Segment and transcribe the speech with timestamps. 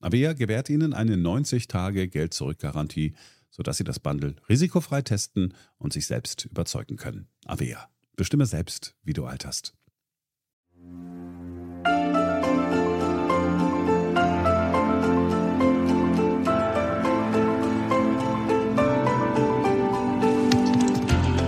[0.00, 3.14] Avea gewährt Ihnen eine 90-Tage-Geld-Zurück-Garantie,
[3.50, 7.28] sodass Sie das Bundle risikofrei testen und sich selbst überzeugen können.
[7.44, 7.88] Avea.
[8.16, 9.74] Bestimme selbst, wie du alterst.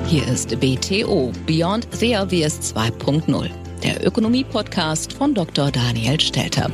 [0.07, 3.51] Hier ist BTO Beyond the Obvious 2.0
[3.83, 5.71] der Ökonomie-Podcast von Dr.
[5.71, 6.71] Daniel Stelter.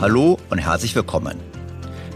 [0.00, 1.38] Hallo und herzlich willkommen.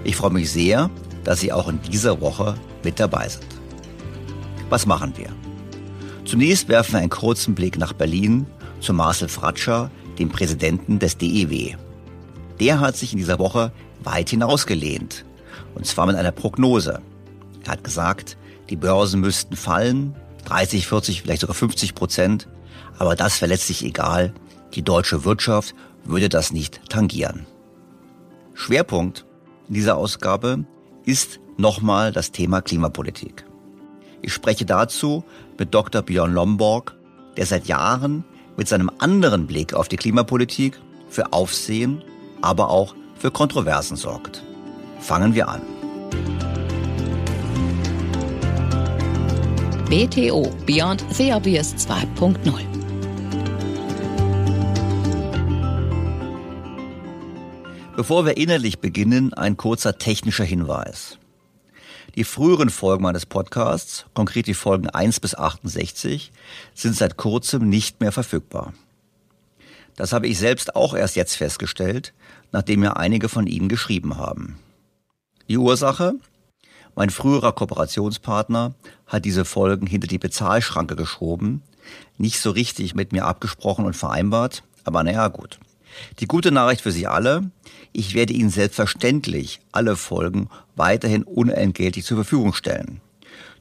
[0.04, 0.88] Ich freue mich sehr,
[1.22, 3.44] dass Sie auch in dieser Woche mit dabei sind.
[4.70, 5.28] Was machen wir?
[6.24, 8.46] Zunächst werfen wir einen kurzen Blick nach Berlin
[8.80, 11.74] zu Marcel Fratscher, dem Präsidenten des DEW.
[12.58, 13.70] Der hat sich in dieser Woche
[14.02, 15.26] weit hinausgelehnt,
[15.74, 17.02] und zwar mit einer Prognose.
[17.66, 18.38] Er hat gesagt,
[18.70, 20.16] die Börsen müssten fallen,
[20.46, 22.48] 30, 40, vielleicht sogar 50 Prozent.
[22.98, 24.32] Aber das wäre letztlich egal.
[24.72, 25.74] Die deutsche Wirtschaft
[26.04, 27.46] würde das nicht tangieren.
[28.54, 29.26] Schwerpunkt
[29.68, 30.64] in dieser Ausgabe
[31.04, 33.44] ist nochmal das Thema Klimapolitik.
[34.22, 35.24] Ich spreche dazu
[35.58, 36.02] mit Dr.
[36.02, 36.96] Björn Lomborg,
[37.36, 38.24] der seit Jahren
[38.56, 42.02] mit seinem anderen Blick auf die Klimapolitik für Aufsehen,
[42.40, 44.42] aber auch für Kontroversen sorgt.
[45.00, 45.60] Fangen wir an.
[49.90, 52.73] BTO Beyond the Obvious 2.0.
[57.96, 61.18] Bevor wir innerlich beginnen, ein kurzer technischer Hinweis.
[62.16, 66.32] Die früheren Folgen meines Podcasts, konkret die Folgen 1 bis 68,
[66.74, 68.74] sind seit kurzem nicht mehr verfügbar.
[69.94, 72.14] Das habe ich selbst auch erst jetzt festgestellt,
[72.50, 74.58] nachdem mir einige von Ihnen geschrieben haben.
[75.48, 76.14] Die Ursache?
[76.96, 78.74] Mein früherer Kooperationspartner
[79.06, 81.62] hat diese Folgen hinter die Bezahlschranke geschoben,
[82.18, 85.60] nicht so richtig mit mir abgesprochen und vereinbart, aber naja gut.
[86.18, 87.50] Die gute Nachricht für Sie alle,
[87.92, 93.00] ich werde Ihnen selbstverständlich alle Folgen weiterhin unentgeltlich zur Verfügung stellen.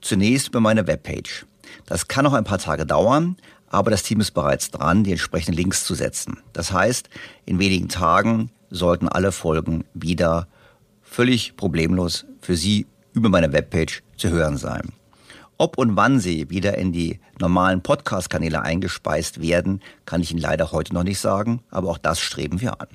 [0.01, 1.45] Zunächst über meine Webpage.
[1.85, 3.37] Das kann noch ein paar Tage dauern,
[3.67, 6.39] aber das Team ist bereits dran, die entsprechenden Links zu setzen.
[6.53, 7.09] Das heißt,
[7.45, 10.47] in wenigen Tagen sollten alle Folgen wieder
[11.01, 14.93] völlig problemlos für Sie über meine Webpage zu hören sein.
[15.57, 20.71] Ob und wann sie wieder in die normalen Podcast-Kanäle eingespeist werden, kann ich Ihnen leider
[20.71, 22.87] heute noch nicht sagen, aber auch das streben wir an.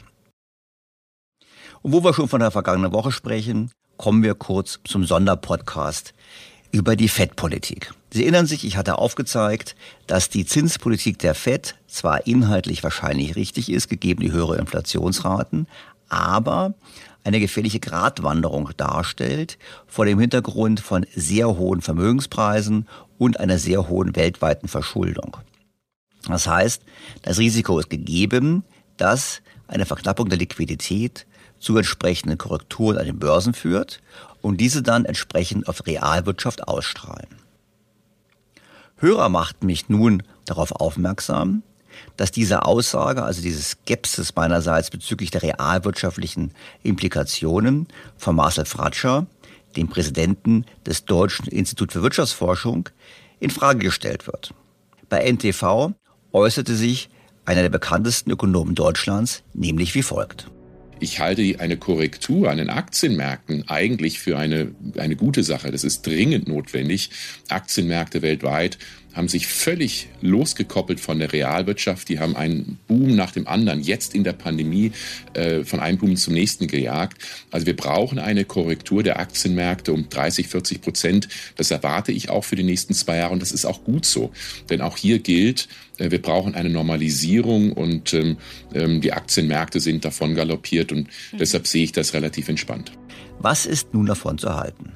[1.83, 6.15] Und wo wir schon von der vergangenen Woche sprechen, kommen wir kurz zum Sonderpodcast
[6.73, 7.95] über die FED-Politik.
[8.11, 9.77] Sie erinnern sich, ich hatte aufgezeigt,
[10.07, 15.67] dass die Zinspolitik der FED zwar inhaltlich wahrscheinlich richtig ist, gegeben die höhere Inflationsraten,
[16.09, 16.75] aber
[17.25, 22.89] eine gefährliche Gratwanderung darstellt vor dem Hintergrund von sehr hohen Vermögenspreisen
[23.19, 25.37] und einer sehr hohen weltweiten Verschuldung.
[26.27, 26.83] Das heißt,
[27.23, 28.65] das Risiko ist gegeben,
[28.97, 31.27] dass eine Verknappung der Liquidität
[31.59, 34.01] zu entsprechenden Korrekturen an den Börsen führt
[34.41, 37.29] und diese dann entsprechend auf Realwirtschaft ausstrahlen.
[38.97, 41.63] Hörer machten mich nun darauf aufmerksam,
[42.17, 46.53] dass diese Aussage, also diese Skepsis meinerseits bezüglich der realwirtschaftlichen
[46.83, 47.87] Implikationen
[48.17, 49.27] von Marcel Fratscher,
[49.77, 52.89] dem Präsidenten des Deutschen Instituts für Wirtschaftsforschung,
[53.41, 54.53] in Frage gestellt wird.
[55.09, 55.93] Bei NTV
[56.33, 57.09] äußerte sich
[57.45, 60.49] einer der bekanntesten Ökonomen Deutschlands, nämlich wie folgt.
[61.01, 65.71] Ich halte eine Korrektur an den Aktienmärkten eigentlich für eine, eine gute Sache.
[65.71, 67.11] Das ist dringend notwendig.
[67.49, 68.79] Aktienmärkte weltweit
[69.15, 72.09] haben sich völlig losgekoppelt von der Realwirtschaft.
[72.09, 74.93] Die haben einen Boom nach dem anderen jetzt in der Pandemie
[75.35, 77.23] äh, von einem Boom zum nächsten gejagt.
[77.51, 81.29] Also wir brauchen eine Korrektur der Aktienmärkte um 30, 40 Prozent.
[81.57, 84.31] Das erwarte ich auch für die nächsten zwei Jahre und das ist auch gut so.
[84.71, 85.69] Denn auch hier gilt,
[85.99, 88.37] äh, wir brauchen eine Normalisierung und ähm,
[88.75, 91.39] ähm, die Aktienmärkte sind davon galoppiert und mhm.
[91.39, 92.93] deshalb sehe ich das relativ entspannt.
[93.41, 94.93] Was ist nun davon zu halten?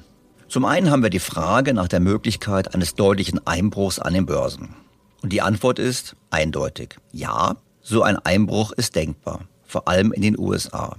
[0.47, 4.75] Zum einen haben wir die Frage nach der Möglichkeit eines deutlichen Einbruchs an den Börsen.
[5.21, 6.97] Und die Antwort ist eindeutig.
[7.11, 10.97] Ja, so ein Einbruch ist denkbar, vor allem in den USA.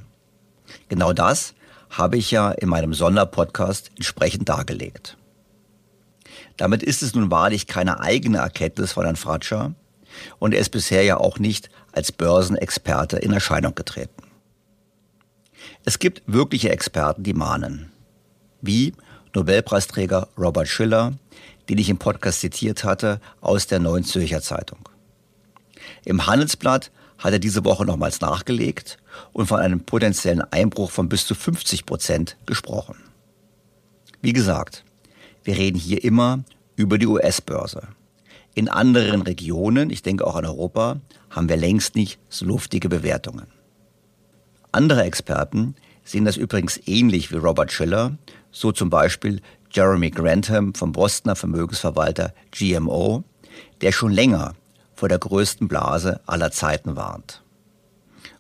[0.89, 1.55] Genau das
[1.91, 5.17] habe ich ja in meinem Sonderpodcast entsprechend dargelegt.
[6.57, 9.75] Damit ist es nun wahrlich keine eigene Erkenntnis von Herrn Fratscher
[10.39, 14.23] und er ist bisher ja auch nicht als Börsenexperte in Erscheinung getreten.
[15.85, 17.93] Es gibt wirkliche Experten, die mahnen.
[18.61, 18.95] Wie
[19.35, 21.13] Nobelpreisträger Robert Schiller,
[21.69, 24.79] den ich im Podcast zitiert hatte, aus der Neuen Zürcher Zeitung.
[26.05, 28.99] Im Handelsblatt hat er diese Woche nochmals nachgelegt
[29.33, 32.97] und von einem potenziellen Einbruch von bis zu 50 Prozent gesprochen.
[34.21, 34.85] Wie gesagt,
[35.43, 36.45] wir reden hier immer
[36.77, 37.89] über die US-Börse.
[38.55, 41.01] In anderen Regionen, ich denke auch an Europa,
[41.31, 43.47] haben wir längst nicht so luftige Bewertungen.
[44.71, 48.17] Andere Experten sehen das übrigens ähnlich wie Robert Schiller
[48.55, 53.25] so zum Beispiel Jeremy Grantham vom Bostoner Vermögensverwalter GMO,
[53.81, 54.55] der schon länger
[54.95, 57.43] vor der größten Blase aller Zeiten warnt.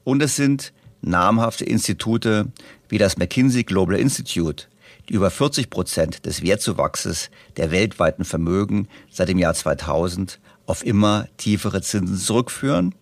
[0.04, 0.72] Und es sind
[1.02, 2.46] namhafte Institute
[2.88, 4.68] wie das McKinsey Global Institute,
[5.08, 11.26] die über 40 Prozent des Wertzuwachses der weltweiten Vermögen seit dem Jahr 2000 auf immer
[11.36, 12.94] tiefere Zinsen zurückführen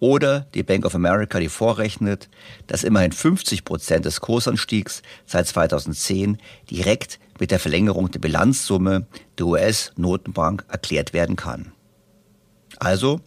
[0.00, 2.28] oder die Bank of America, die vorrechnet,
[2.66, 6.38] dass immerhin 50 Prozent des Kursanstiegs seit 2010
[6.70, 9.06] direkt mit der Verlängerung der Bilanzsumme
[9.38, 11.72] der US-Notenbank erklärt werden kann.
[12.78, 13.20] Also,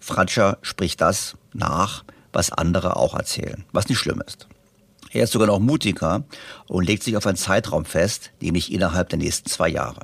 [0.00, 4.48] Fratscher spricht das nach, was andere auch erzählen, was nicht schlimm ist.
[5.12, 6.24] Er ist sogar noch mutiger
[6.66, 10.00] und legt sich auf einen Zeitraum fest, nämlich innerhalb der nächsten zwei Jahre.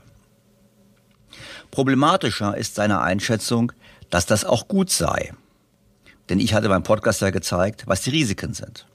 [1.71, 3.73] Problematischer ist seine Einschätzung,
[4.09, 5.33] dass das auch gut sei,
[6.31, 8.87] denn ich hatte beim Podcast ja gezeigt, was die Risiken sind.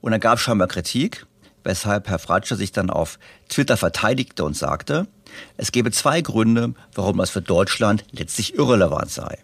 [0.00, 1.26] Und dann gab es scheinbar Kritik,
[1.64, 3.18] weshalb Herr Fratscher sich dann auf
[3.48, 5.08] Twitter verteidigte und sagte,
[5.56, 9.38] es gebe zwei Gründe, warum das für Deutschland letztlich irrelevant sei.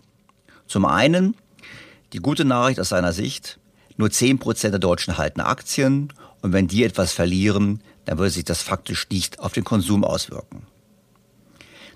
[0.67, 1.35] Zum einen
[2.13, 3.59] die gute Nachricht aus seiner Sicht,
[3.97, 6.13] nur zehn Prozent der Deutschen halten Aktien
[6.43, 10.67] und wenn die etwas verlieren, dann würde sich das faktisch nicht auf den Konsum auswirken.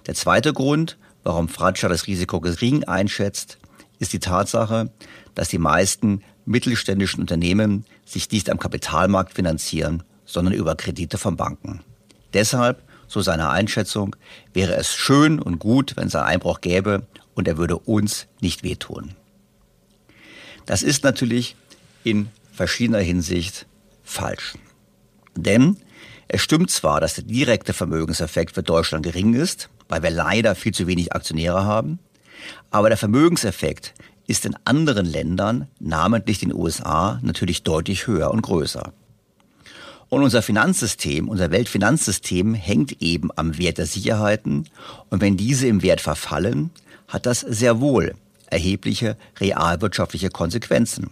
[0.06, 3.58] Der zweite Grund, warum Fratscher das Risiko gering einschätzt,
[4.04, 4.90] ist die Tatsache,
[5.34, 11.80] dass die meisten mittelständischen Unternehmen sich nicht am Kapitalmarkt finanzieren, sondern über Kredite von Banken.
[12.34, 14.14] Deshalb, so seine Einschätzung,
[14.52, 18.62] wäre es schön und gut, wenn es einen Einbruch gäbe und er würde uns nicht
[18.62, 19.14] wehtun.
[20.66, 21.56] Das ist natürlich
[22.04, 23.66] in verschiedener Hinsicht
[24.02, 24.54] falsch.
[25.34, 25.78] Denn
[26.28, 30.72] es stimmt zwar, dass der direkte Vermögenseffekt für Deutschland gering ist, weil wir leider viel
[30.72, 31.98] zu wenig Aktionäre haben,
[32.70, 33.94] aber der Vermögenseffekt
[34.26, 38.92] ist in anderen Ländern, namentlich den USA, natürlich deutlich höher und größer.
[40.08, 44.68] Und unser Finanzsystem, unser Weltfinanzsystem hängt eben am Wert der Sicherheiten.
[45.10, 46.70] Und wenn diese im Wert verfallen,
[47.08, 48.14] hat das sehr wohl
[48.46, 51.10] erhebliche realwirtschaftliche Konsequenzen.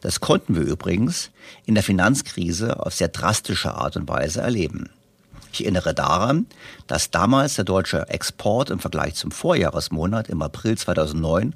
[0.00, 1.30] Das konnten wir übrigens
[1.66, 4.90] in der Finanzkrise auf sehr drastische Art und Weise erleben.
[5.54, 6.46] Ich erinnere daran,
[6.88, 11.54] dass damals der deutsche Export im Vergleich zum Vorjahresmonat im April 2009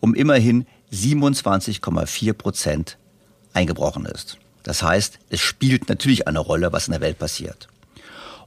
[0.00, 2.96] um immerhin 27,4 Prozent
[3.52, 4.38] eingebrochen ist.
[4.62, 7.68] Das heißt, es spielt natürlich eine Rolle, was in der Welt passiert.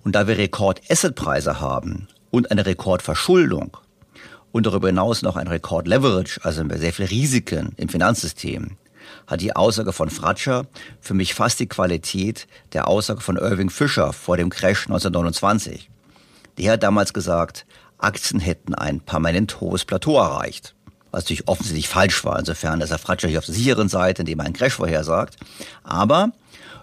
[0.03, 3.77] Und da wir Rekord-Assetpreise haben und eine Rekordverschuldung
[4.51, 8.77] und darüber hinaus noch ein Rekord-Leverage, also sehr viele Risiken im Finanzsystem,
[9.27, 10.65] hat die Aussage von Fratscher
[10.99, 15.89] für mich fast die Qualität der Aussage von Irving Fisher vor dem Crash 1929.
[16.57, 17.65] Der hat damals gesagt,
[17.99, 20.73] Aktien hätten ein permanent hohes Plateau erreicht.
[21.11, 24.39] Was natürlich offensichtlich falsch war, insofern ist er Fratscher hier auf der sicheren Seite, indem
[24.39, 25.37] er einen Crash vorhersagt.
[25.83, 26.31] Aber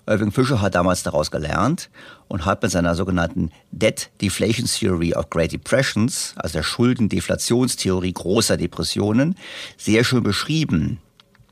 [0.06, 1.88] Irving Fisher hat damals daraus gelernt
[2.28, 8.56] und hat mit seiner sogenannten Debt Deflation Theory of Great Depressions, also der Schuldendeflationstheorie großer
[8.56, 9.36] Depressionen,
[9.76, 11.00] sehr schön beschrieben,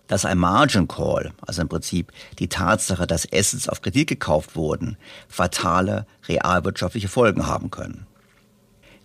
[0.06, 4.96] dass ein Margin Call, also im Prinzip die Tatsache, dass Assets auf Kredit gekauft wurden,
[5.28, 8.06] fatale realwirtschaftliche Folgen haben können.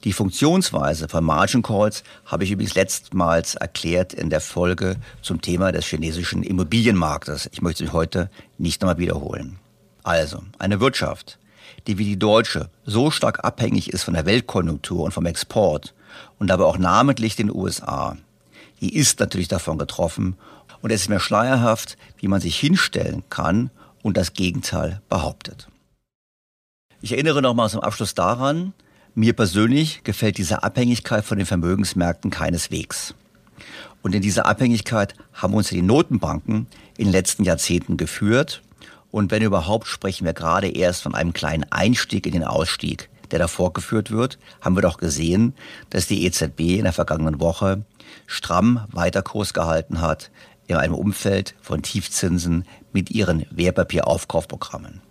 [0.04, 5.72] Die Funktionsweise von Margin Calls habe ich übrigens letztmals erklärt in der Folge zum Thema
[5.72, 7.50] des chinesischen Immobilienmarktes.
[7.52, 9.58] Ich möchte sie heute nicht nochmal wiederholen.
[10.04, 11.40] Also, eine Wirtschaft,
[11.88, 15.94] die wie die deutsche so stark abhängig ist von der Weltkonjunktur und vom Export
[16.38, 18.16] und aber auch namentlich den USA,
[18.82, 20.36] die ist natürlich davon getroffen
[20.82, 23.70] und es ist mir schleierhaft, wie man sich hinstellen kann
[24.04, 25.68] und das Gegenteil behauptet.
[27.02, 28.74] Ich erinnere nochmal zum Abschluss daran,
[29.14, 33.16] mir persönlich gefällt diese Abhängigkeit von den Vermögensmärkten keineswegs.
[34.02, 36.68] Und in dieser Abhängigkeit haben uns die Notenbanken
[36.98, 38.62] in den letzten Jahrzehnten geführt.
[39.12, 43.40] Und wenn überhaupt, sprechen wir gerade erst von einem kleinen Einstieg in den Ausstieg, der
[43.40, 45.54] da vorgeführt wird, haben wir doch gesehen,
[45.90, 47.84] dass die EZB in der vergangenen Woche
[48.28, 50.32] stramm weiter Kurs gehalten hat,
[50.68, 55.02] in einem Umfeld von Tiefzinsen mit ihren Wertpapieraufkaufprogrammen.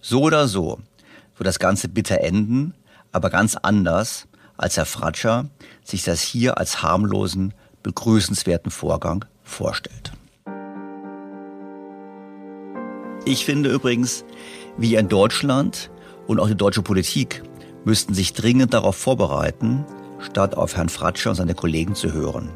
[0.00, 0.78] So oder so
[1.36, 2.74] wird das Ganze bitter enden,
[3.12, 5.48] aber ganz anders, als Herr Fratscher
[5.84, 10.12] sich das hier als harmlosen, begrüßenswerten Vorgang vorstellt.
[13.24, 14.24] Ich finde übrigens,
[14.76, 15.90] wir in Deutschland
[16.26, 17.42] und auch die deutsche Politik
[17.84, 19.84] müssten sich dringend darauf vorbereiten,
[20.18, 22.50] statt auf Herrn Fratscher und seine Kollegen zu hören.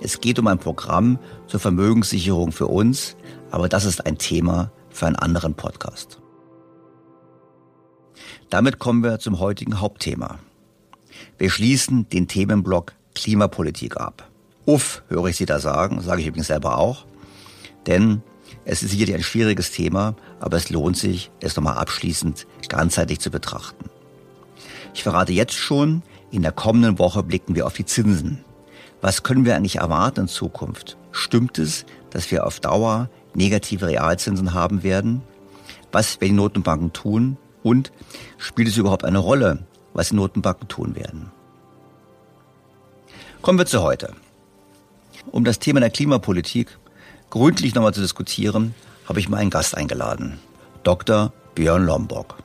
[0.00, 3.16] Es geht um ein Programm zur Vermögenssicherung für uns,
[3.50, 6.20] aber das ist ein Thema für einen anderen Podcast.
[8.50, 10.38] Damit kommen wir zum heutigen Hauptthema.
[11.38, 14.28] Wir schließen den Themenblock Klimapolitik ab.
[14.66, 17.06] Uff, höre ich Sie da sagen, sage ich übrigens selber auch.
[17.86, 18.22] Denn
[18.64, 23.30] es ist sicherlich ein schwieriges Thema, aber es lohnt sich, es nochmal abschließend ganzheitlich zu
[23.30, 23.90] betrachten.
[24.94, 28.44] Ich verrate jetzt schon, in der kommenden Woche blicken wir auf die Zinsen.
[29.04, 30.96] Was können wir eigentlich erwarten in Zukunft?
[31.12, 35.20] Stimmt es, dass wir auf Dauer negative Realzinsen haben werden?
[35.92, 37.36] Was werden die Notenbanken tun?
[37.62, 37.92] Und
[38.38, 41.30] spielt es überhaupt eine Rolle, was die Notenbanken tun werden?
[43.42, 44.14] Kommen wir zu heute.
[45.30, 46.78] Um das Thema der Klimapolitik
[47.28, 48.74] gründlich nochmal zu diskutieren,
[49.06, 50.38] habe ich meinen Gast eingeladen,
[50.82, 51.30] Dr.
[51.54, 52.43] Björn Lomborg.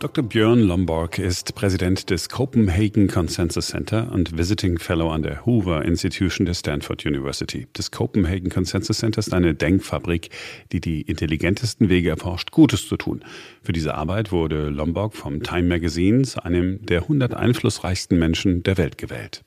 [0.00, 0.24] Dr.
[0.24, 6.44] Björn Lomborg ist Präsident des Copenhagen Consensus Center und Visiting Fellow an der Hoover Institution
[6.44, 7.66] der Stanford University.
[7.72, 10.30] Das Copenhagen Consensus Center ist eine Denkfabrik,
[10.72, 13.24] die die intelligentesten Wege erforscht, Gutes zu tun.
[13.62, 18.76] Für diese Arbeit wurde Lomborg vom Time Magazine zu einem der 100 einflussreichsten Menschen der
[18.76, 19.44] Welt gewählt.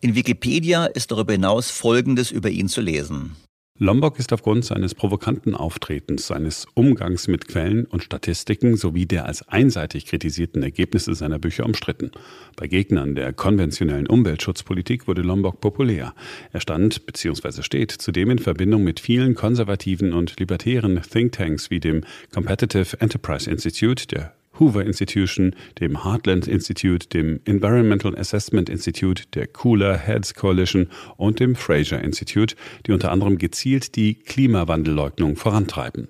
[0.00, 3.36] In Wikipedia ist darüber hinaus Folgendes über ihn zu lesen.
[3.78, 9.46] Lombok ist aufgrund seines provokanten Auftretens, seines Umgangs mit Quellen und Statistiken sowie der als
[9.48, 12.10] einseitig kritisierten Ergebnisse seiner Bücher umstritten.
[12.56, 16.14] Bei Gegnern der konventionellen Umweltschutzpolitik wurde Lombok populär.
[16.54, 17.62] Er stand bzw.
[17.62, 24.06] steht zudem in Verbindung mit vielen konservativen und libertären Thinktanks wie dem Competitive Enterprise Institute,
[24.06, 31.40] der Hoover Institution, dem Heartland Institute, dem Environmental Assessment Institute, der Cooler Heads Coalition und
[31.40, 36.08] dem Fraser Institute, die unter anderem gezielt die Klimawandelleugnung vorantreiben.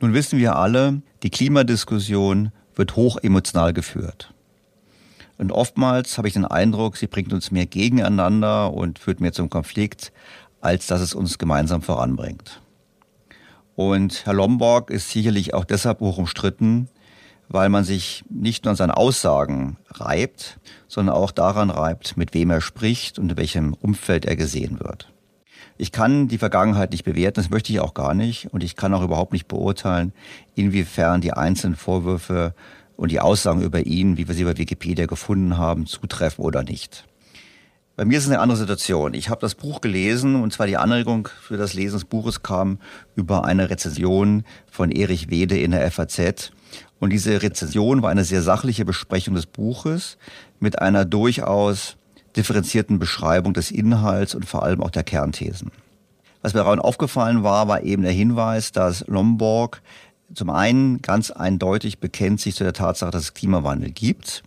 [0.00, 4.34] Nun wissen wir alle, die Klimadiskussion wird hoch emotional geführt.
[5.38, 9.50] Und oftmals habe ich den Eindruck, sie bringt uns mehr gegeneinander und führt mehr zum
[9.50, 10.12] Konflikt,
[10.60, 12.60] als dass es uns gemeinsam voranbringt.
[13.76, 16.88] Und Herr Lomborg ist sicherlich auch deshalb hoch umstritten,
[17.54, 20.58] weil man sich nicht nur an seinen Aussagen reibt,
[20.88, 25.12] sondern auch daran reibt, mit wem er spricht und in welchem Umfeld er gesehen wird.
[25.78, 28.92] Ich kann die Vergangenheit nicht bewerten, das möchte ich auch gar nicht, und ich kann
[28.92, 30.12] auch überhaupt nicht beurteilen,
[30.56, 32.56] inwiefern die einzelnen Vorwürfe
[32.96, 37.04] und die Aussagen über ihn, wie wir sie bei Wikipedia gefunden haben, zutreffen oder nicht.
[37.94, 39.14] Bei mir ist es eine andere Situation.
[39.14, 42.80] Ich habe das Buch gelesen und zwar die Anregung für das Lesen des Buches kam
[43.14, 46.50] über eine Rezension von Erich Wede in der FAZ.
[47.04, 50.16] Und diese Rezension war eine sehr sachliche Besprechung des Buches
[50.58, 51.98] mit einer durchaus
[52.34, 55.70] differenzierten Beschreibung des Inhalts und vor allem auch der Kernthesen.
[56.40, 59.82] Was mir daran aufgefallen war, war eben der Hinweis, dass Lomborg
[60.32, 64.42] zum einen ganz eindeutig bekennt sich zu der Tatsache, dass es Klimawandel gibt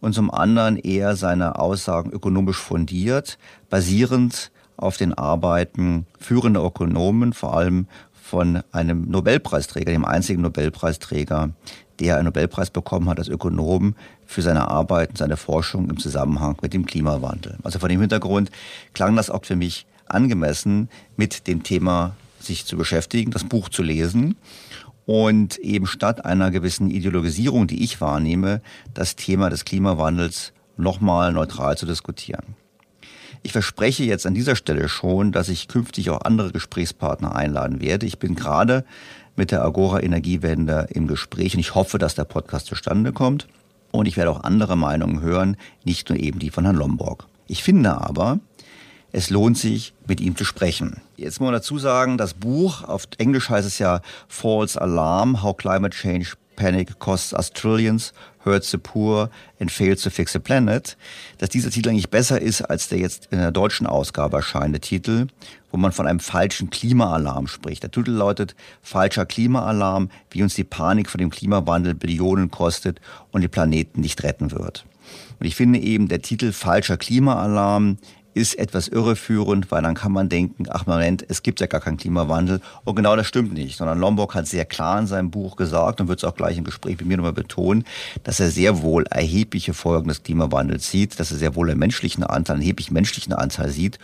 [0.00, 3.38] und zum anderen eher seine Aussagen ökonomisch fundiert,
[3.70, 7.86] basierend auf den Arbeiten führender Ökonomen, vor allem
[8.24, 11.50] von einem Nobelpreisträger, dem einzigen Nobelpreisträger,
[12.00, 13.94] der einen Nobelpreis bekommen hat als Ökonom
[14.26, 17.58] für seine Arbeiten, seine Forschung im Zusammenhang mit dem Klimawandel.
[17.62, 18.50] Also von dem Hintergrund
[18.92, 23.82] klang das auch für mich angemessen, mit dem Thema sich zu beschäftigen, das Buch zu
[23.82, 24.36] lesen
[25.06, 28.60] und eben statt einer gewissen Ideologisierung, die ich wahrnehme,
[28.92, 32.56] das Thema des Klimawandels nochmal neutral zu diskutieren.
[33.42, 38.06] Ich verspreche jetzt an dieser Stelle schon, dass ich künftig auch andere Gesprächspartner einladen werde.
[38.06, 38.84] Ich bin gerade
[39.36, 43.48] mit der Agora Energiewende im Gespräch und ich hoffe, dass der Podcast zustande kommt.
[43.90, 47.26] Und ich werde auch andere Meinungen hören, nicht nur eben die von Herrn Lomborg.
[47.46, 48.40] Ich finde aber,
[49.12, 51.00] es lohnt sich, mit ihm zu sprechen.
[51.16, 55.56] Jetzt muss man dazu sagen, das Buch, auf Englisch heißt es ja False Alarm, How
[55.56, 58.12] Climate Change Panic Costs Us Trillions,
[58.44, 59.30] Hurts the Poor
[59.60, 60.96] and Fails to Fix the Planet,
[61.38, 65.26] dass dieser Titel eigentlich besser ist als der jetzt in der deutschen Ausgabe erscheinende Titel,
[65.70, 67.82] wo man von einem falschen Klimaalarm spricht.
[67.82, 73.00] Der Titel lautet Falscher Klimaalarm, wie uns die Panik vor dem Klimawandel Billionen kostet
[73.32, 74.84] und die Planeten nicht retten wird.
[75.40, 77.98] Und ich finde eben, der Titel Falscher Klimaalarm
[78.34, 81.96] ist etwas irreführend, weil dann kann man denken, ach Moment, es gibt ja gar keinen
[81.96, 82.60] Klimawandel.
[82.84, 86.08] Und genau das stimmt nicht, sondern Lombok hat sehr klar in seinem Buch gesagt und
[86.08, 87.84] wird es auch gleich im Gespräch mit mir nochmal betonen,
[88.24, 92.24] dass er sehr wohl erhebliche Folgen des Klimawandels sieht, dass er sehr wohl einen menschlichen
[92.24, 93.98] Anteil, einen erheblichen menschlichen Anteil sieht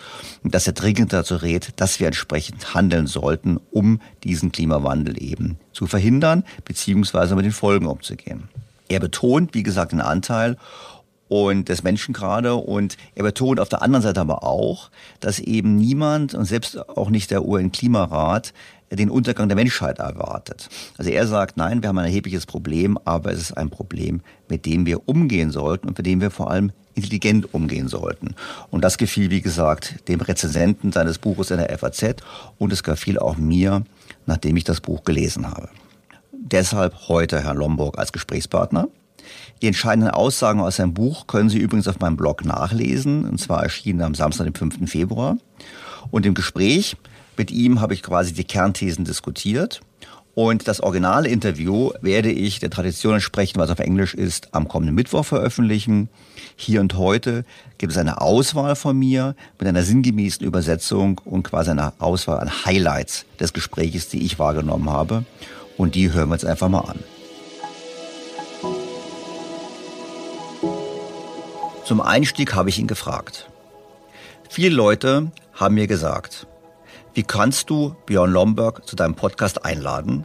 [0.45, 5.59] und dass er dringend dazu rät, dass wir entsprechend handeln sollten, um diesen Klimawandel eben
[5.73, 8.49] zu verhindern, beziehungsweise mit den Folgen umzugehen.
[8.89, 10.57] Er betont, wie gesagt, den Anteil
[11.31, 12.57] und des Menschen gerade.
[12.57, 14.91] Und er betont auf der anderen Seite aber auch,
[15.21, 18.53] dass eben niemand und selbst auch nicht der UN-Klimarat
[18.91, 20.69] den Untergang der Menschheit erwartet.
[20.99, 24.67] Also er sagt, nein, wir haben ein erhebliches Problem, aber es ist ein Problem, mit
[24.67, 28.35] dem wir umgehen sollten und mit dem wir vor allem intelligent umgehen sollten.
[28.73, 32.17] Und das gefiel, wie gesagt, dem Rezensenten seines Buches in der FAZ
[32.59, 33.85] und es gefiel auch mir,
[34.27, 35.69] nachdem ich das Buch gelesen habe.
[36.33, 38.89] Deshalb heute Herr Lomburg als Gesprächspartner.
[39.63, 43.25] Die entscheidenden Aussagen aus seinem Buch können Sie übrigens auf meinem Blog nachlesen.
[43.25, 44.91] Und zwar erschienen am Samstag, dem 5.
[44.91, 45.37] Februar.
[46.11, 46.97] Und im Gespräch
[47.37, 49.81] mit ihm habe ich quasi die Kernthesen diskutiert.
[50.35, 54.95] Und das originale Interview werde ich der Tradition entsprechend, was auf Englisch ist, am kommenden
[54.95, 56.09] Mittwoch veröffentlichen.
[56.57, 57.45] Hier und heute
[57.79, 62.65] gibt es eine Auswahl von mir mit einer sinngemäßen Übersetzung und quasi einer Auswahl an
[62.65, 65.25] Highlights des Gesprächs, die ich wahrgenommen habe.
[65.77, 67.01] Und die hören wir uns einfach mal an.
[71.91, 73.51] Zum Einstieg habe ich ihn gefragt.
[74.49, 76.47] Viele Leute haben mir gesagt,
[77.15, 80.25] wie kannst du Björn Lomberg zu deinem Podcast einladen,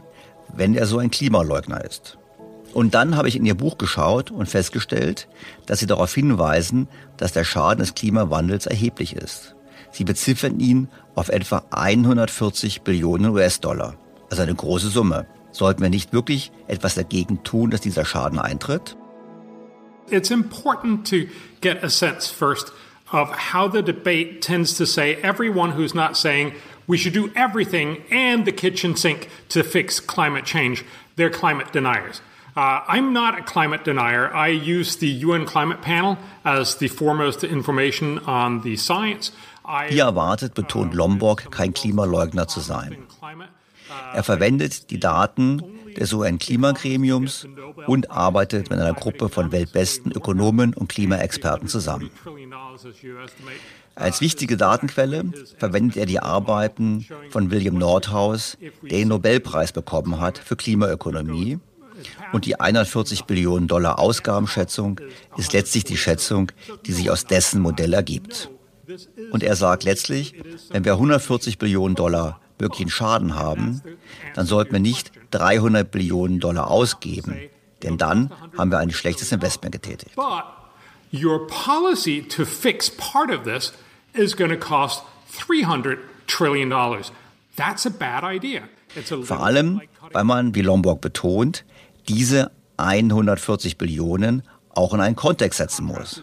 [0.54, 2.18] wenn er so ein Klimaleugner ist?
[2.72, 5.26] Und dann habe ich in ihr Buch geschaut und festgestellt,
[5.66, 9.56] dass sie darauf hinweisen, dass der Schaden des Klimawandels erheblich ist.
[9.90, 13.96] Sie beziffern ihn auf etwa 140 Billionen US-Dollar,
[14.30, 15.26] also eine große Summe.
[15.50, 18.96] Sollten wir nicht wirklich etwas dagegen tun, dass dieser Schaden eintritt?
[20.10, 21.28] It's important to
[21.60, 22.72] get a sense first
[23.12, 26.54] of how the debate tends to say everyone who's not saying
[26.86, 30.84] we should do everything and the kitchen sink to fix climate change,
[31.16, 32.20] they're climate deniers.
[32.56, 34.32] Uh, I'm not a climate denier.
[34.32, 39.30] I use the UN Climate Panel as the foremost information on the science.
[39.88, 42.96] Wie erwartet betont Lomborg, kein Klimaleugner zu sein.
[44.14, 45.60] Er verwendet die Daten
[45.98, 47.46] des UN-Klimagremiums
[47.86, 52.10] und arbeitet mit einer Gruppe von weltbesten Ökonomen und Klimaexperten zusammen.
[53.94, 55.24] Als wichtige Datenquelle
[55.58, 61.58] verwendet er die Arbeiten von William Nordhaus, der den Nobelpreis bekommen hat für Klimaökonomie.
[62.32, 65.00] Und die 41 Billionen Dollar Ausgabenschätzung
[65.38, 66.52] ist letztlich die Schätzung,
[66.84, 68.50] die sich aus dessen Modell ergibt.
[69.32, 70.34] Und er sagt letztlich,
[70.70, 73.82] wenn wir 140 Billionen Dollar wirklichen Schaden haben,
[74.34, 77.36] dann sollten wir nicht 300 Billionen Dollar ausgeben,
[77.82, 80.16] denn dann haben wir ein schlechtes Investment getätigt.
[81.12, 83.72] Your policy to fix part of this
[84.12, 85.02] is going to cost
[85.48, 87.12] 300 trillion dollars.
[87.56, 88.62] That's a bad idea.
[89.22, 89.80] Vor allem,
[90.12, 91.64] weil man, wie Lombok betont,
[92.08, 94.42] diese 140 Billionen
[94.76, 96.22] auch in einen Kontext setzen muss.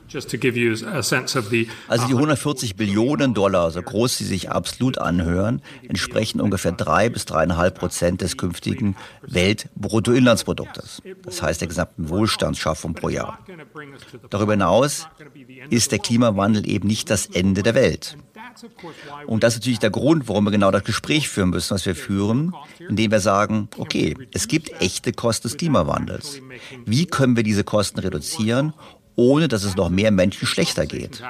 [1.87, 7.25] Also die 140 Billionen Dollar, so groß sie sich absolut anhören, entsprechen ungefähr drei bis
[7.25, 11.01] dreieinhalb Prozent des künftigen Weltbruttoinlandsproduktes.
[11.23, 13.39] Das heißt der gesamten Wohlstandsschaffung pro Jahr.
[14.29, 15.07] Darüber hinaus
[15.69, 18.17] ist der Klimawandel eben nicht das Ende der Welt.
[19.27, 21.95] Und das ist natürlich der Grund, warum wir genau das Gespräch führen müssen, was wir
[21.95, 22.53] führen,
[22.87, 26.41] indem wir sagen, okay, es gibt echte Kosten des Klimawandels.
[26.85, 28.73] Wie können wir diese Kosten reduzieren,
[29.15, 31.23] ohne dass es noch mehr Menschen schlechter geht?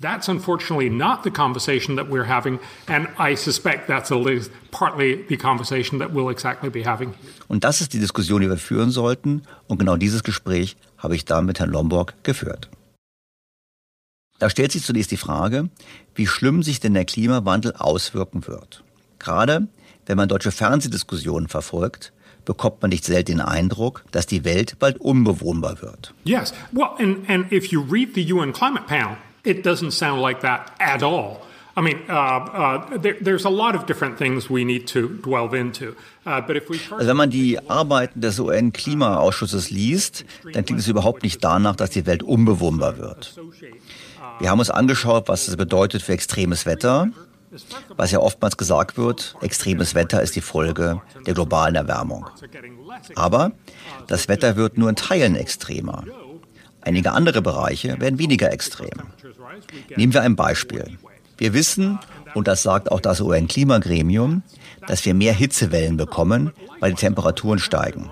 [0.00, 5.24] That's unfortunately not the conversation that we're having, and I suspect that's at least partly
[5.28, 7.14] the conversation that we'll exactly be having.
[7.48, 11.24] Und das ist die Diskussion, die wir führen sollten, und genau dieses Gespräch habe ich
[11.24, 12.68] da mit Herrn Lomborg geführt.
[14.38, 15.68] Da stellt sich zunächst die Frage,
[16.14, 18.84] wie schlimm sich denn der Klimawandel auswirken wird.
[19.18, 19.68] Gerade
[20.06, 22.12] wenn man deutsche Fernsehdiskussionen verfolgt,
[22.44, 26.14] bekommt man nicht selten den Eindruck, dass die Welt bald unbewohnbar wird.
[26.24, 30.40] Yes, well, and, and if you read the UN climate panel, it doesn't sound like
[30.40, 31.40] that at all.
[31.76, 35.54] I mean, uh, uh, there, there's a lot of different things we need to delve
[35.54, 35.94] into.
[36.26, 40.88] Uh, but if we also wenn man die Arbeiten des UN-Klimaausschusses liest, dann klingt es
[40.88, 43.38] überhaupt nicht danach, dass die Welt unbewohnbar wird.
[44.40, 47.08] Wir haben uns angeschaut, was das bedeutet für extremes Wetter.
[47.96, 52.26] Was ja oftmals gesagt wird, extremes Wetter ist die Folge der globalen Erwärmung.
[53.14, 53.52] Aber
[54.06, 56.04] das Wetter wird nur in Teilen extremer.
[56.82, 58.90] Einige andere Bereiche werden weniger extrem.
[59.96, 60.98] Nehmen wir ein Beispiel.
[61.38, 61.98] Wir wissen,
[62.34, 64.42] und das sagt auch das UN-Klimagremium,
[64.86, 68.10] dass wir mehr Hitzewellen bekommen, weil die Temperaturen steigen.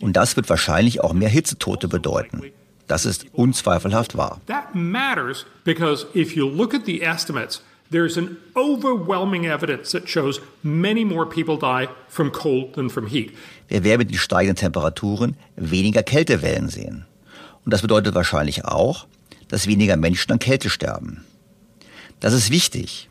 [0.00, 2.42] Und das wird wahrscheinlich auch mehr Hitzetote bedeuten.
[2.86, 4.40] Das ist unzweifelhaft wahr.
[4.46, 10.40] That matters because if you look at the estimates, there's an overwhelming evidence that shows
[10.62, 13.32] many more people die from cold than from heat.
[13.68, 17.06] Wir werden mit den steigenden Temperaturen weniger Kältewellen sehen.
[17.64, 19.06] Und das bedeutet wahrscheinlich auch,
[19.48, 21.24] dass weniger Menschen an Kälte sterben.
[22.20, 23.08] Das ist wichtig,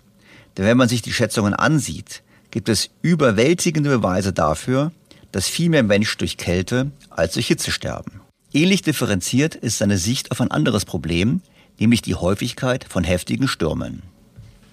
[0.58, 4.92] denn wenn man sich die Schätzungen ansieht, gibt es überwältigende Beweise dafür,
[5.32, 8.22] dass viel mehr Menschen durch Kälte als durch Hitze sterben.
[8.54, 11.42] Ähnlich differenziert ist seine Sicht auf ein anderes Problem,
[11.80, 14.04] nämlich die Häufigkeit von heftigen Stürmen.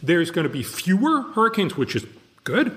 [0.07, 2.03] There's going to be fewer hurricanes, which is
[2.45, 2.73] good,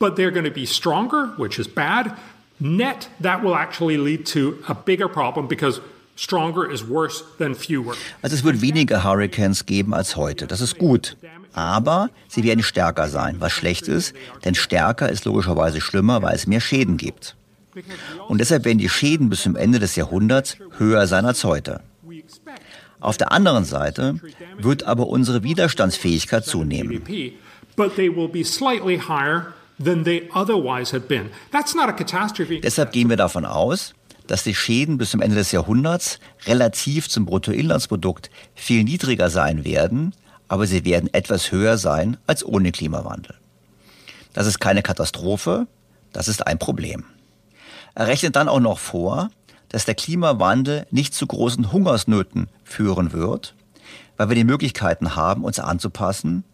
[0.00, 2.12] but they're going to be stronger, which is bad.
[2.58, 5.80] Net, that will actually lead to a bigger problem because
[6.16, 7.94] stronger is worse than fewer.
[8.22, 10.48] Also es wird weniger Hurricanes geben als heute.
[10.48, 11.16] Das ist gut.
[11.52, 14.12] Aber sie werden stärker sein, was schlecht ist,
[14.44, 17.36] denn stärker ist logischerweise schlimmer, weil es mehr Schäden gibt.
[18.28, 21.80] Und deshalb werden die Schäden bis zum Ende des Jahrhunderts höher sein als heute.
[23.00, 24.20] Auf der anderen Seite
[24.58, 27.02] wird aber unsere Widerstandsfähigkeit zunehmen.
[32.62, 33.94] Deshalb gehen wir davon aus,
[34.26, 40.14] dass die Schäden bis zum Ende des Jahrhunderts relativ zum Bruttoinlandsprodukt viel niedriger sein werden,
[40.48, 43.36] aber sie werden etwas höher sein als ohne Klimawandel.
[44.34, 45.66] Das ist keine Katastrophe,
[46.12, 47.04] das ist ein Problem.
[47.98, 49.28] Er rechnet dann auch noch vor,
[49.70, 53.56] dass der Klimawandel nicht zu großen Hungersnöten führen wird,
[54.16, 56.44] weil wir die Möglichkeiten haben, uns anzupassen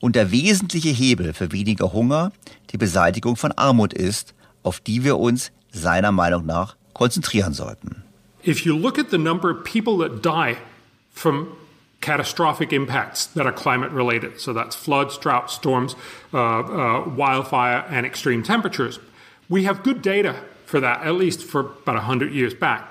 [0.00, 2.32] und der wesentliche Hebel für weniger Hunger
[2.70, 8.02] die Beseitigung von Armut ist, auf die wir uns seiner Meinung nach konzentrieren sollten.
[8.46, 10.56] If you look at the number of people that die
[11.12, 11.48] from
[12.00, 15.96] catastrophic impacts that are climate related, so that's floods, drought, storms,
[16.32, 18.98] uh, uh, wildfire and extreme temperatures,
[19.50, 20.36] we have good data
[20.74, 22.82] for that, at least for about 100 years back.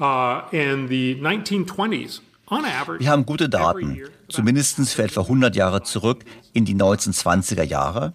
[0.00, 2.20] Uh, in the 1920s,
[2.98, 3.98] wir haben gute Daten,
[4.28, 8.12] zumindest für etwa 100 Jahre zurück in die 1920er Jahre,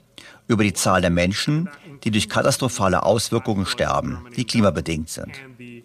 [0.48, 1.70] über die Zahl der Menschen,
[2.04, 5.32] die durch katastrophale Auswirkungen sterben, die klimabedingt sind.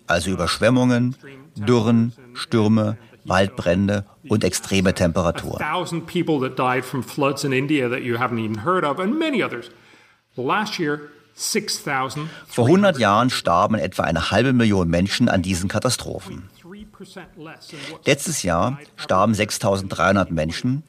[0.07, 1.16] Also Überschwemmungen,
[1.57, 5.62] Dürren, Stürme, Waldbrände und extreme Temperaturen.
[10.35, 11.01] Last year,
[11.35, 16.49] vor 100 Jahren starben etwa eine halbe Million Menschen an diesen Katastrophen.
[18.05, 20.83] Letztes Jahr starben 6300 Menschen.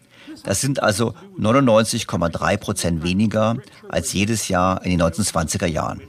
[0.44, 3.58] Das sind also 99,3 Prozent weniger
[3.90, 6.02] als jedes Jahr in den 1920er Jahren.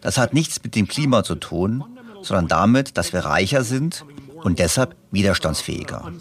[0.00, 1.84] Das hat nichts mit dem Klima zu tun,
[2.22, 4.04] sondern damit, dass wir reicher sind
[4.36, 6.12] und deshalb widerstandsfähiger.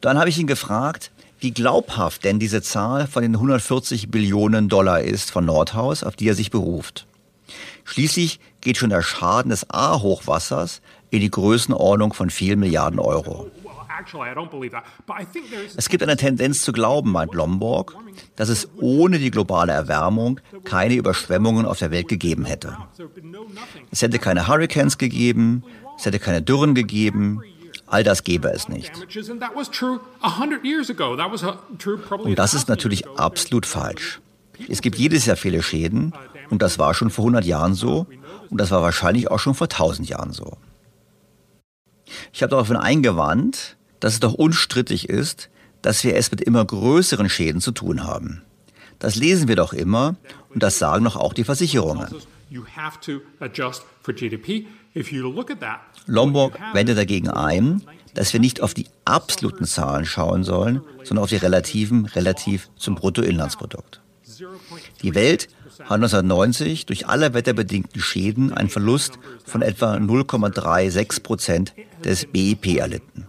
[0.00, 5.00] Dann habe ich ihn gefragt, wie glaubhaft denn diese Zahl von den 140 Billionen Dollar
[5.00, 7.06] ist von Nordhaus, auf die er sich beruft.
[7.84, 13.50] Schließlich geht schon der Schaden des A-Hochwassers in die Größenordnung von vielen Milliarden Euro.
[15.76, 17.96] Es gibt eine Tendenz zu glauben, meint Lomborg,
[18.36, 22.76] dass es ohne die globale Erwärmung keine Überschwemmungen auf der Welt gegeben hätte.
[23.90, 25.64] Es hätte keine Hurricanes gegeben,
[25.98, 27.42] es hätte keine Dürren gegeben,
[27.90, 28.92] all das gäbe es nicht.
[32.24, 34.20] Und das ist natürlich absolut falsch.
[34.68, 36.12] Es gibt jedes Jahr viele Schäden
[36.50, 38.06] und das war schon vor 100 Jahren so
[38.50, 40.56] und das war wahrscheinlich auch schon vor 1000 Jahren so.
[42.32, 45.50] Ich habe daraufhin eingewandt, dass es doch unstrittig ist,
[45.82, 48.42] dass wir es mit immer größeren Schäden zu tun haben.
[48.98, 50.16] Das lesen wir doch immer
[50.52, 52.08] und das sagen doch auch die Versicherungen.
[56.08, 57.82] Lombok wendet dagegen ein,
[58.14, 62.94] dass wir nicht auf die absoluten Zahlen schauen sollen, sondern auf die relativen relativ zum
[62.94, 64.00] Bruttoinlandsprodukt.
[65.02, 65.48] Die Welt
[65.80, 73.26] hat 1990 durch alle wetterbedingten Schäden einen Verlust von etwa 0,36 Prozent des BIP erlitten.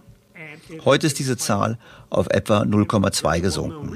[0.84, 3.92] Heute ist diese Zahl auf etwa 0,2 gesunken.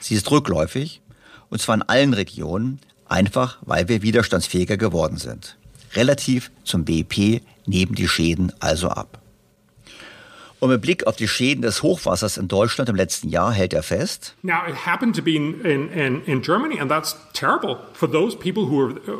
[0.00, 1.02] Sie ist rückläufig,
[1.50, 5.56] und zwar in allen Regionen, einfach weil wir widerstandsfähiger geworden sind.
[5.94, 9.20] Relativ zum BIP nehmen die Schäden also ab.
[10.60, 13.82] Und mit Blick auf die Schäden des Hochwassers in Deutschland im letzten Jahr hält er
[13.82, 14.34] fest.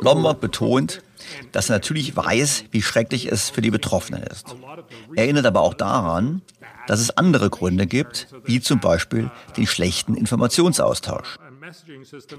[0.01, 1.03] Lombard betont,
[1.51, 4.55] dass er natürlich weiß, wie schrecklich es für die Betroffenen ist.
[5.15, 6.41] Er erinnert aber auch daran,
[6.87, 11.37] dass es andere Gründe gibt, wie zum Beispiel den schlechten Informationsaustausch.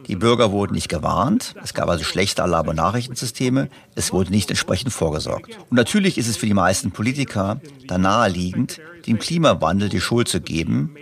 [0.07, 4.51] Die Bürger wurden nicht gewarnt, es gab also schlechte Alarm- und Nachrichtensysteme, es wurde nicht
[4.51, 5.59] entsprechend vorgesorgt.
[5.71, 10.41] Und natürlich ist es für die meisten Politiker da naheliegend, dem Klimawandel die Schuld zu
[10.41, 10.97] geben,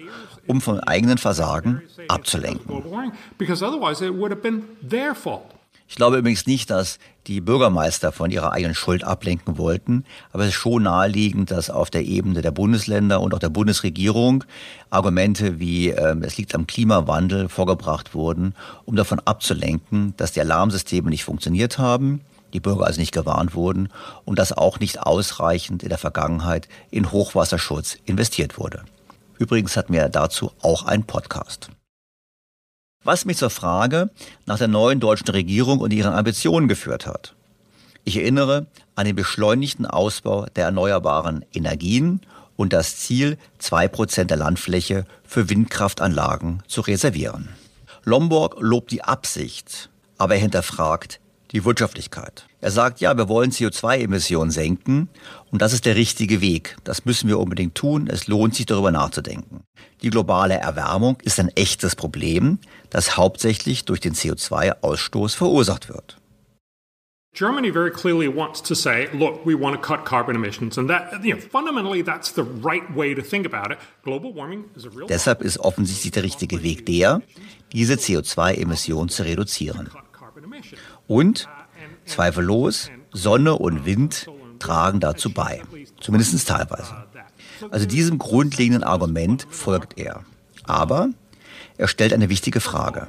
[0.47, 2.83] um vom eigenen Versagen abzulenken.
[5.87, 10.51] Ich glaube übrigens nicht, dass die Bürgermeister von ihrer eigenen Schuld ablenken wollten, aber es
[10.51, 14.45] ist schon naheliegend, dass auf der Ebene der Bundesländer und auch der Bundesregierung
[14.91, 21.11] Argumente wie äh, es liegt am Klimawandel vorgebracht wurden, um davon abzulenken, dass die Alarmsysteme
[21.11, 22.21] nicht funktioniert haben,
[22.53, 23.89] die Bürger also nicht gewarnt wurden
[24.25, 28.85] und dass auch nicht ausreichend in der Vergangenheit in Hochwasserschutz investiert wurde.
[29.39, 31.71] Übrigens hatten wir dazu auch einen Podcast.
[33.05, 34.11] Was mich zur Frage
[34.47, 37.35] nach der neuen deutschen Regierung und ihren Ambitionen geführt hat.
[38.05, 42.21] Ich erinnere an den beschleunigten Ausbau der erneuerbaren Energien
[42.57, 47.51] und das Ziel, zwei Prozent der Landfläche für Windkraftanlagen zu reservieren.
[48.05, 51.21] Lomborg lobt die Absicht, aber er hinterfragt
[51.53, 52.47] die Wirtschaftlichkeit.
[52.64, 55.11] Er sagt, ja, wir wollen CO2-Emissionen senken
[55.50, 56.79] und das ist der richtige Weg.
[56.83, 58.09] Das müssen wir unbedingt tun.
[58.11, 59.64] Es lohnt sich darüber nachzudenken.
[60.00, 66.16] Die globale Erwärmung ist ein echtes Problem, das hauptsächlich durch den CO2-Ausstoß verursacht wird.
[67.35, 70.79] Germany very clearly wants to say, look, we want to cut carbon emissions.
[70.79, 73.79] And that, you know, fundamentally, that's the right way to think about it.
[74.05, 77.20] Global warming is a real Deshalb ist offensichtlich der richtige Weg der,
[77.74, 79.90] diese CO2-Emissionen zu reduzieren.
[81.07, 81.46] Und
[82.07, 85.62] zweifellos, Sonne und Wind tragen dazu bei,
[86.01, 87.05] zumindest teilweise.
[87.71, 90.25] Also diesem grundlegenden Argument folgt er.
[90.64, 91.11] Aber
[91.77, 93.07] er stellt eine wichtige Frage.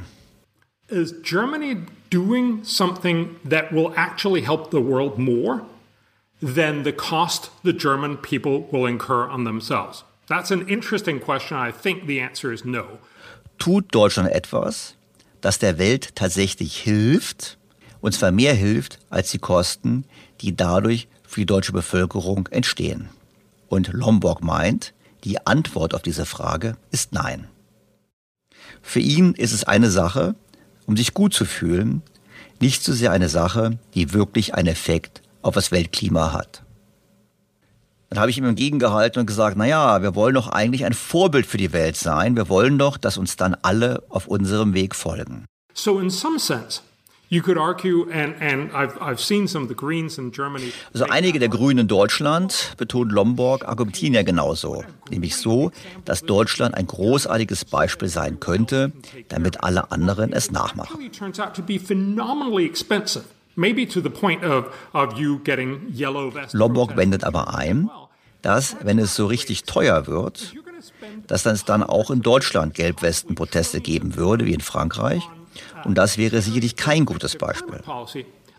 [0.88, 1.78] Is Germany
[2.12, 5.66] doing something that will actually help the world more
[6.42, 10.04] than the cost the German people will incur on themselves?
[10.28, 11.58] That's an interesting question.
[11.58, 13.00] I think the answer is no.
[13.58, 14.96] Tut Deutschland etwas,
[15.42, 17.58] das der Welt tatsächlich hilft,
[18.06, 20.06] und zwar mehr hilft als die Kosten,
[20.42, 23.10] die dadurch für die deutsche Bevölkerung entstehen?
[23.68, 27.48] Und Lombok meint, die Antwort auf diese Frage ist nein.
[28.84, 30.36] Für ihn ist es eine Sache,
[30.86, 32.04] um sich gut zu fühlen,
[32.62, 36.62] nicht so sehr eine Sache, die wirklich einen Effekt auf das Weltklima hat.
[38.10, 41.48] Dann habe ich ihm entgegengehalten und gesagt, na ja, wir wollen doch eigentlich ein Vorbild
[41.48, 42.36] für die Welt sein.
[42.36, 45.46] Wir wollen doch, dass uns dann alle auf unserem Weg folgen.
[45.74, 46.82] So in some sense,
[50.94, 54.84] also einige der Grünen in Deutschland, betont Lomborg, argumentieren ja genauso.
[55.10, 55.72] Nämlich so,
[56.06, 58.92] dass Deutschland ein großartiges Beispiel sein könnte,
[59.30, 61.00] damit alle anderen es nachmachen.
[66.54, 67.90] Lomborg wendet aber ein,
[68.42, 70.54] dass, wenn es so richtig teuer wird,
[71.26, 75.28] dass es dann auch in Deutschland Gelbwesten-Proteste geben würde, wie in Frankreich
[75.86, 77.80] und das wäre sicherlich kein gutes Beispiel.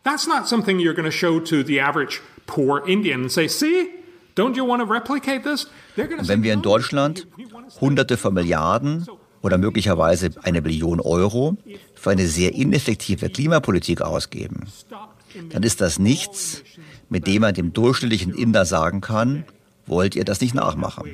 [0.04, 3.88] That's not something you're going to show to the average poor Indian and say, see,
[4.36, 5.66] don't you want to replicate this?
[5.96, 7.26] Und wenn wir in Deutschland
[7.80, 9.06] Hunderte von Milliarden
[9.42, 11.56] oder möglicherweise eine Billion Euro
[11.94, 14.68] für eine sehr ineffektive Klimapolitik ausgeben,
[15.50, 16.62] dann ist das nichts,
[17.08, 19.44] mit dem man dem durchschnittlichen Inder sagen kann,
[19.86, 21.10] wollt ihr das nicht nachmachen?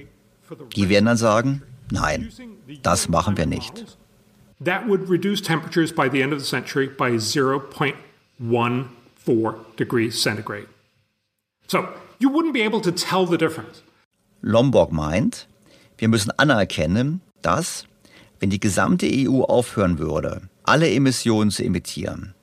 [0.77, 2.31] Die werden dann sagen, nein,
[2.83, 3.99] das machen wir nicht.
[4.65, 10.69] That would reduce temperatures by the end of the century by 0.14 degrees centigrade.
[11.67, 13.83] So, you wouldn't be able to tell the difference.
[14.43, 15.49] Lombok meint,
[15.99, 17.87] wir müssen anerkennen, dass,
[18.39, 22.35] wenn die gesamte EU aufhören würde, alle Emissionen zu emittieren,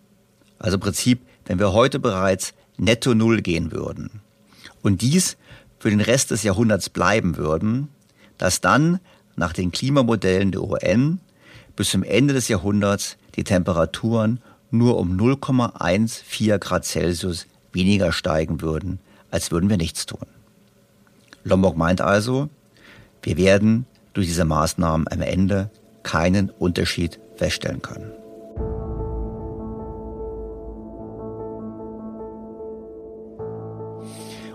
[0.58, 4.22] also im Prinzip, wenn wir heute bereits netto Null gehen würden
[4.82, 5.38] und dies
[5.80, 7.90] für den Rest des Jahrhunderts bleiben würden,
[8.38, 9.00] dass dann
[9.36, 11.20] nach den Klimamodellen der UN
[11.80, 19.00] bis zum Ende des Jahrhunderts die Temperaturen nur um 0,14 Grad Celsius weniger steigen würden,
[19.32, 20.28] als würden wir nichts tun.
[21.46, 22.50] Lombok meint also,
[23.24, 25.70] wir werden durch diese Maßnahmen am Ende
[26.04, 28.12] keinen Unterschied feststellen können.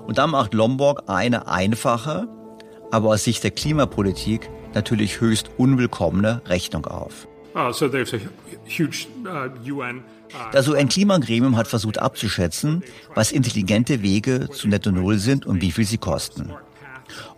[0.06, 2.28] Und da macht Lombok eine einfache,
[2.90, 7.28] aber aus Sicht der Klimapolitik natürlich höchst unwillkommene Rechnung auf.
[7.54, 8.18] Uh, so there's a
[8.66, 10.02] huge uh, UN
[10.52, 12.82] das UN-Klimagremium hat versucht abzuschätzen,
[13.14, 16.52] was intelligente Wege zu Netto Null sind und wie viel sie kosten.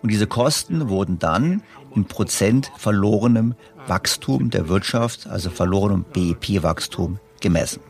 [0.03, 1.63] Und diese Kosten wurden dann
[1.95, 3.55] in Prozent verlorenem
[3.87, 7.81] Wachstum der Wirtschaft, also verlorenem BIP-Wachstum, gemessen.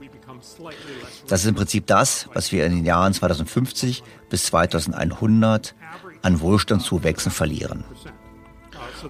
[1.28, 5.74] Das ist im Prinzip das, was wir in den Jahren 2050 bis 2100
[6.22, 7.84] an Wohlstandszuwächsen verlieren.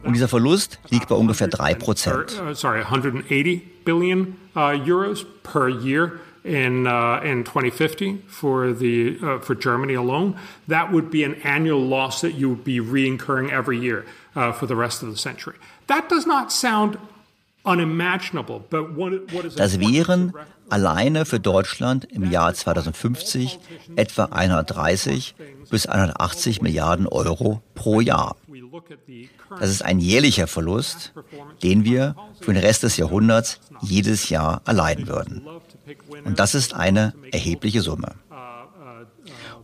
[0.02, 2.40] Und dieser Verlust liegt bei ungefähr 3 Prozent.
[2.40, 9.38] Uh, sorry, 180 billion uh, euros per year in uh, in 2050 for the uh,
[9.40, 10.36] for Germany alone.
[10.68, 14.04] That would be an annual loss that you would be reincurring every year
[14.34, 15.56] uh, for the rest of the century.
[15.88, 16.98] That does not sound
[17.64, 20.32] unimaginable, but what, what is das wären
[20.68, 23.58] alleine für Deutschland im Jahr 2050
[23.96, 25.34] etwa 130
[25.70, 28.36] bis 180 Milliarden Euro pro Jahr.
[29.58, 31.12] Das ist ein jährlicher Verlust,
[31.62, 35.46] den wir für den Rest des Jahrhunderts jedes Jahr erleiden würden.
[36.24, 38.14] Und das ist eine erhebliche Summe.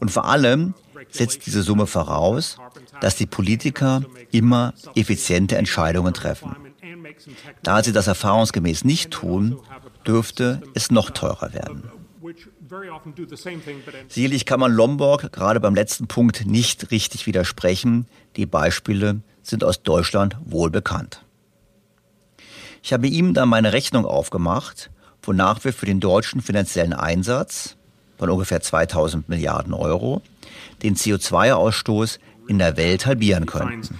[0.01, 0.75] Und vor allem
[1.11, 2.57] setzt diese Summe voraus,
[3.01, 6.57] dass die Politiker immer effiziente Entscheidungen treffen.
[7.63, 9.59] Da sie das erfahrungsgemäß nicht tun,
[10.07, 11.91] dürfte es noch teurer werden.
[14.09, 18.07] Sicherlich kann man Lombok gerade beim letzten Punkt nicht richtig widersprechen.
[18.37, 21.25] Die Beispiele sind aus Deutschland wohl bekannt.
[22.83, 24.91] Ich habe ihm dann meine Rechnung aufgemacht,
[25.23, 27.77] wonach wir für den deutschen finanziellen Einsatz
[28.19, 30.23] von ungefähr 2000 Milliarden Euro
[30.83, 32.19] den CO2-Ausstoß
[32.49, 33.99] in der Welt halbieren könnten.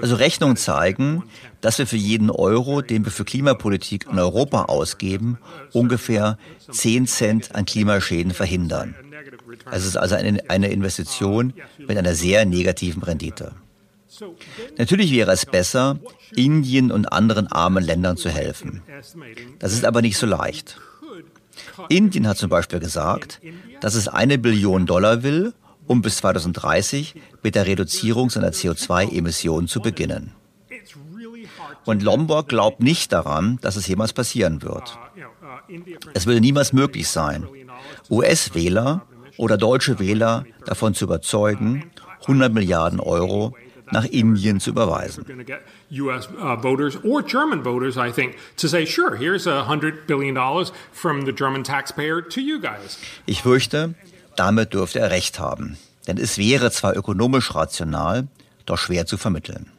[0.00, 1.24] Also Rechnungen zeigen,
[1.60, 5.38] dass wir für jeden Euro, den wir für Klimapolitik in Europa ausgeben,
[5.72, 6.38] ungefähr
[6.70, 8.94] 10 Cent an Klimaschäden verhindern.
[9.70, 13.52] Es ist also eine, eine Investition mit einer sehr negativen Rendite.
[14.76, 15.98] Natürlich wäre es besser,
[16.34, 18.82] Indien und anderen armen Ländern zu helfen.
[19.58, 20.78] Das ist aber nicht so leicht.
[21.88, 23.40] Indien hat zum Beispiel gesagt,
[23.80, 25.52] dass es eine Billion Dollar will,
[25.90, 30.32] um bis 2030 mit der Reduzierung seiner CO2-Emissionen zu beginnen.
[31.84, 34.96] Und Lombok glaubt nicht daran, dass es jemals passieren wird.
[36.14, 37.44] Es würde niemals möglich sein,
[38.08, 39.04] US-Wähler
[39.36, 43.56] oder deutsche Wähler davon zu überzeugen, 100 Milliarden Euro
[43.90, 45.24] nach Indien zu überweisen.
[45.90, 46.28] US
[46.62, 51.26] voters or German voters, I think, to say, sure, here's a hundred billion dollars from
[51.26, 52.96] the German taxpayer to you guys.
[53.26, 53.96] Ich fürchte,
[54.36, 58.28] damit dürfte er recht haben, denn es wäre zwar ökonomisch rational,
[58.66, 59.70] doch schwer zu vermitteln.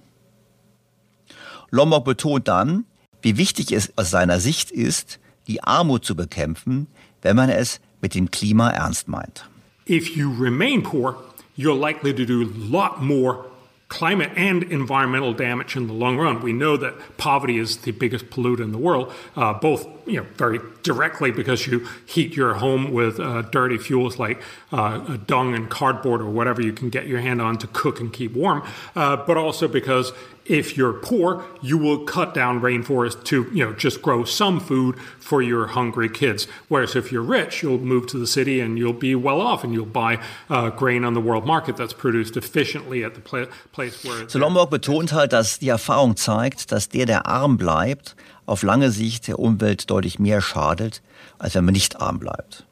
[1.70, 2.86] Lombok betont dann,
[3.22, 6.88] wie wichtig es aus seiner Sicht ist, die Armut zu bekämpfen,
[7.22, 9.48] wenn man es mit dem Klima ernst meint.
[9.88, 11.16] If you remain poor,
[11.58, 13.51] you're likely to do a lot more
[13.92, 16.42] climate and environmental damage in the long run.
[16.42, 20.26] We know that poverty is the biggest polluter in the world, uh, both you know
[20.38, 25.70] very directly because you heat your home with uh, dirty fuels like uh, dung and
[25.70, 28.64] cardboard or whatever you can get your hand on to cook and keep warm,
[28.96, 30.14] uh, but also because
[30.52, 35.00] if you're poor, you will cut down rainforest to, you know, just grow some food
[35.18, 36.46] for your hungry kids.
[36.68, 39.74] Whereas if you're rich, you'll move to the city and you'll be well off and
[39.74, 40.20] you'll buy
[40.50, 44.28] uh, grain on the world market that's produced efficiently at the pla place where.
[44.28, 48.16] So Lombok betont halt, dass die Erfahrung zeigt, dass der, der arm bleibt,
[48.46, 51.02] auf lange Sicht der Umwelt deutlich mehr schadet,
[51.40, 52.66] als wenn man nicht arm bleibt.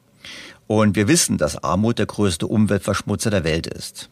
[0.66, 4.10] Und wir wissen, dass Armut der größte Umweltverschmutzer der Welt ist.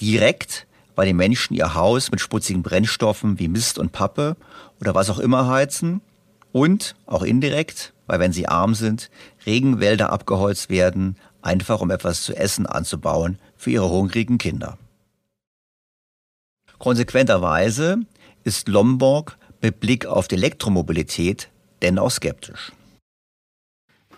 [0.00, 4.36] Direkt weil die Menschen ihr Haus mit schmutzigen Brennstoffen wie Mist und Pappe
[4.80, 6.00] oder was auch immer heizen
[6.52, 9.10] und auch indirekt, weil wenn sie arm sind,
[9.46, 14.78] Regenwälder abgeholzt werden, einfach um etwas zu essen anzubauen für ihre hungrigen Kinder.
[16.78, 17.98] Konsequenterweise
[18.44, 21.48] ist Lombok mit Blick auf die Elektromobilität
[21.80, 22.72] dennoch skeptisch.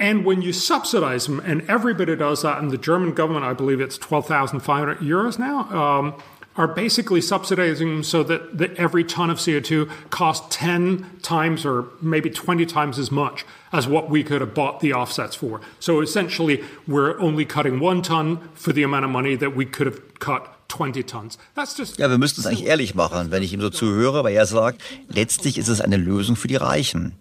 [0.00, 3.80] And when you subsidize them, and everybody does that, and the German government, I believe
[3.80, 6.14] it's 12,500 euros now, um,
[6.56, 11.86] are basically subsidizing them so that, that every ton of CO2 costs 10 times or
[12.00, 15.60] maybe 20 times as much as what we could have bought the offsets for.
[15.80, 19.86] So essentially, we're only cutting one ton for the amount of money that we could
[19.86, 21.38] have cut 20 tons.
[21.54, 24.34] That's just ja, wir müssten es eigentlich ehrlich machen, wenn ich ihm so zuhöre, weil
[24.34, 27.14] er sagt, letztlich ist es eine Lösung für die Reichen.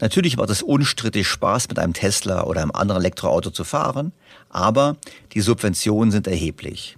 [0.00, 4.12] Natürlich macht es unstrittig Spaß, mit einem Tesla oder einem anderen Elektroauto zu fahren,
[4.48, 4.96] aber
[5.32, 6.96] die Subventionen sind erheblich.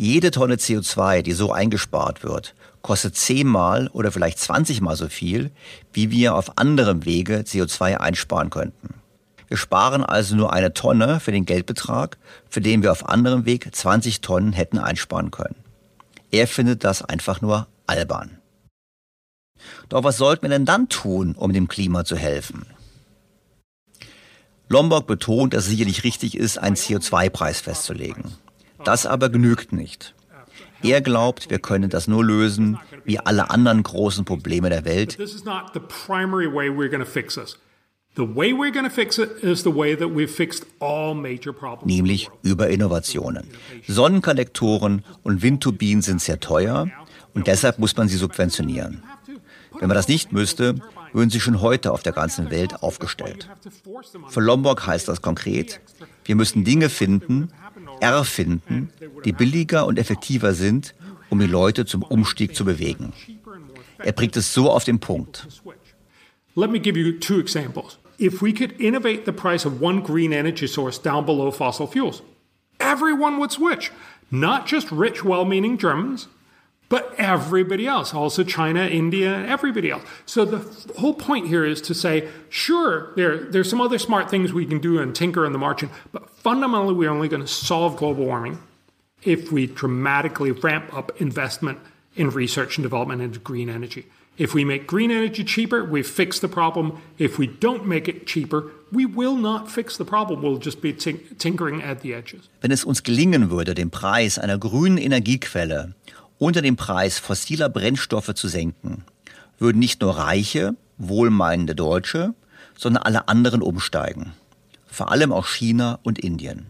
[0.00, 5.50] Jede Tonne CO2, die so eingespart wird, kostet zehnmal oder vielleicht zwanzigmal so viel,
[5.92, 8.94] wie wir auf anderem Wege CO2 einsparen könnten.
[9.48, 12.16] Wir sparen also nur eine Tonne für den Geldbetrag,
[12.48, 15.56] für den wir auf anderem Weg 20 Tonnen hätten einsparen können.
[16.30, 18.38] Er findet das einfach nur albern.
[19.88, 22.66] Doch was sollten wir denn dann tun, um dem Klima zu helfen?
[24.68, 28.36] Lombok betont, dass es sicherlich richtig ist, einen CO2-Preis festzulegen.
[28.84, 30.14] Das aber genügt nicht.
[30.82, 35.18] Er glaubt, wir können das nur lösen wie alle anderen großen Probleme der Welt.
[41.84, 43.48] Nämlich über Innovationen.
[43.86, 46.88] Sonnenkollektoren und Windturbinen sind sehr teuer
[47.34, 49.02] und deshalb muss man sie subventionieren.
[49.78, 50.76] Wenn man das nicht müsste,
[51.12, 53.48] würden sie schon heute auf der ganzen Welt aufgestellt.
[54.28, 55.80] Für Lombok heißt das konkret,
[56.24, 57.52] wir müssen Dinge finden,
[58.00, 58.90] erfinden,
[59.24, 60.94] die billiger und effektiver sind,
[61.30, 63.12] um die Leute zum Umstieg zu bewegen.
[63.98, 65.46] Er bringt es so auf den Punkt.
[66.54, 67.98] Let me give you two examples.
[68.18, 72.22] If we could innovate the price of one green energy source down below fossil fuels,
[72.80, 73.92] everyone would switch.
[74.30, 76.26] Not just rich, well meaning Germans,
[76.88, 80.02] but everybody else, also China, India, everybody else.
[80.24, 80.58] So the
[80.98, 84.78] whole point here is to say, sure, there, there's some other smart things we can
[84.78, 88.58] do and tinker in the margin, but fundamentally, we're only going to solve global warming
[89.22, 91.78] if we dramatically ramp up investment
[92.16, 94.06] in research and development into green energy.
[94.38, 97.02] If we make green energy cheaper, we fix the problem.
[97.18, 100.42] If we don't make it cheaper, we will not fix the problem.
[100.42, 102.48] We'll just be tinkering at the edges.
[102.60, 105.94] Wenn es uns gelingen würde, den Preis einer grünen Energiequelle
[106.38, 109.04] unter dem Preis fossiler Brennstoffe zu senken,
[109.58, 112.34] würden nicht nur reiche, wohlmeinende Deutsche,
[112.76, 114.32] sondern alle anderen umsteigen.
[114.86, 116.66] Vor allem auch China und Indien.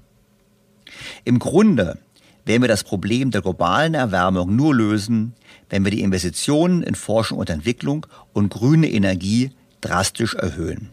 [1.24, 1.98] Im Grunde
[2.44, 5.34] werden wir das Problem der globalen Erwärmung nur lösen,
[5.68, 9.52] wenn wir die Investitionen in Forschung und Entwicklung und grüne Energie
[9.82, 10.90] drastisch erhöhen.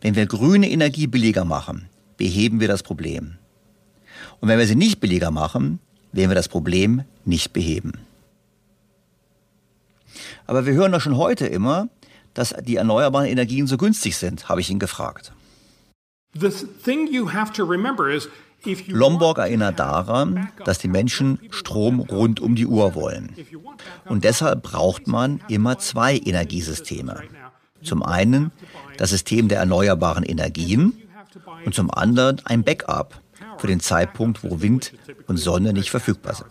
[0.00, 3.38] Wenn wir grüne Energie billiger machen, beheben wir das Problem.
[4.40, 5.78] Und wenn wir sie nicht billiger machen,
[6.12, 7.92] werden wir das Problem nicht beheben.
[10.46, 11.88] Aber wir hören doch schon heute immer,
[12.34, 15.32] dass die erneuerbaren Energien so günstig sind, habe ich ihn gefragt.
[18.88, 23.34] Lombok erinnert daran, dass die Menschen Strom rund um die Uhr wollen.
[24.04, 27.22] Und deshalb braucht man immer zwei Energiesysteme.
[27.82, 28.52] Zum einen
[28.98, 30.92] das System der erneuerbaren Energien
[31.64, 33.20] und zum anderen ein Backup,
[33.60, 34.92] für den Zeitpunkt, wo Wind
[35.26, 36.48] und Sonne nicht verfügbar sind.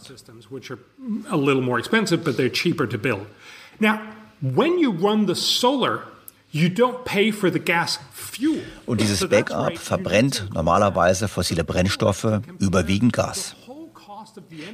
[8.86, 13.56] Und dieses Backup verbrennt normalerweise fossile Brennstoffe, überwiegend Gas.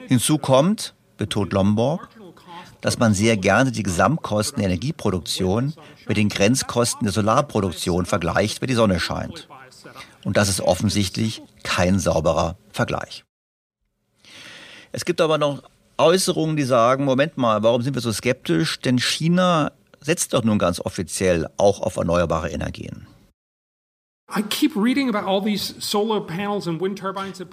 [0.07, 2.09] Hinzu kommt, betont Lombok,
[2.81, 5.73] dass man sehr gerne die Gesamtkosten der Energieproduktion
[6.07, 9.47] mit den Grenzkosten der Solarproduktion vergleicht, wenn die Sonne scheint.
[10.25, 13.23] Und das ist offensichtlich kein sauberer Vergleich.
[14.91, 15.63] Es gibt aber noch
[15.97, 18.79] Äußerungen, die sagen, Moment mal, warum sind wir so skeptisch?
[18.79, 19.71] Denn China
[20.01, 23.07] setzt doch nun ganz offiziell auch auf erneuerbare Energien.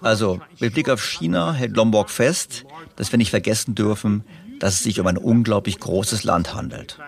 [0.01, 2.65] Also, mit Blick auf China hält Lombok fest,
[2.97, 4.25] dass wir nicht vergessen dürfen,
[4.59, 6.99] dass es sich um ein unglaublich großes Land handelt.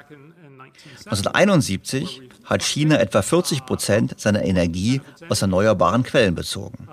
[1.07, 6.89] 1971 hat China etwa 40 Prozent seiner Energie aus erneuerbaren Quellen bezogen.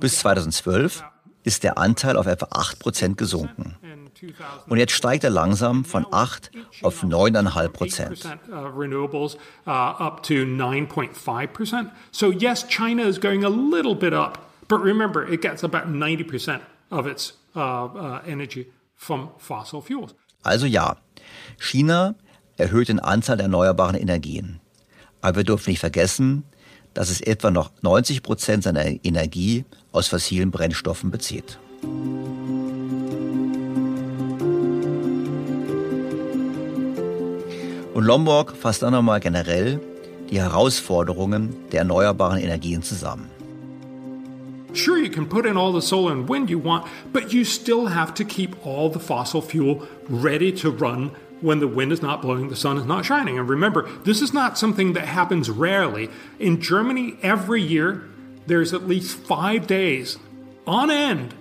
[0.00, 1.04] Bis 2012
[1.44, 3.76] ist der Anteil auf etwa 8 Prozent gesunken.
[4.68, 6.50] Und jetzt steigt er langsam von 8
[6.82, 7.68] auf 9,5
[11.46, 11.92] Prozent.
[12.10, 14.38] So yes, China is going a little bit up,
[14.68, 20.14] but remember, it gets about 90% of its uh, uh, energy from fossil fuels.
[20.42, 20.96] Also ja,
[21.58, 22.14] China
[22.58, 24.60] erhöht den Anteil der erneuerbaren Energien.
[25.20, 26.44] Aber wir dürfen nicht vergessen,
[26.92, 31.58] dass es etwa noch 90 Prozent seiner Energie aus fossilen Brennstoffen bezieht.
[37.94, 39.80] Und Lombok fasst dann nochmal generell
[40.30, 43.30] die Herausforderungen der erneuerbaren Energien zusammen.
[44.74, 47.88] Sure, you can put in all the solar and wind you want, but you still
[47.88, 52.22] have to keep all the fossil fuel ready to run when the wind is not
[52.22, 53.38] blowing, the sun is not shining.
[53.38, 56.08] And remember, this is not something that happens rarely.
[56.38, 58.02] In Germany, every year,
[58.46, 60.18] there's at least five days
[60.66, 61.34] on end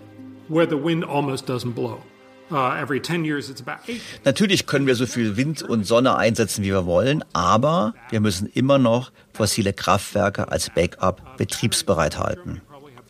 [0.47, 2.01] where the wind almost doesn't blow.
[2.49, 4.01] Uh, every 10 years it's about eight.
[4.23, 8.47] Natürlich können wir so viel Wind und Sonne einsetzen, wie wir wollen, aber wir müssen
[8.47, 12.61] immer noch fossile Kraftwerke als Backup betriebsbereit halten.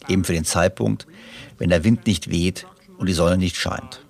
[0.08, 1.06] Eben für den Zeitpunkt,
[1.60, 2.66] wenn der Wind nicht weht
[2.98, 4.04] und die Sonne nicht scheint.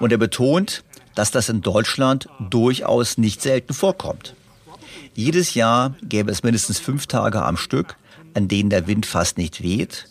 [0.00, 0.82] Und er betont,
[1.14, 4.34] dass das in Deutschland durchaus nicht selten vorkommt.
[5.14, 7.96] Jedes Jahr gäbe es mindestens fünf Tage am Stück,
[8.34, 10.08] an denen der Wind fast nicht weht,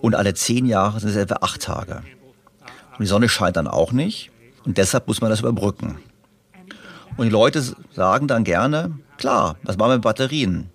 [0.00, 2.02] und alle zehn Jahre sind es etwa acht Tage.
[2.92, 4.30] Und die Sonne scheint dann auch nicht,
[4.64, 5.98] und deshalb muss man das überbrücken.
[7.16, 7.62] Und die Leute
[7.94, 10.70] sagen dann gerne, klar, was machen wir mit Batterien?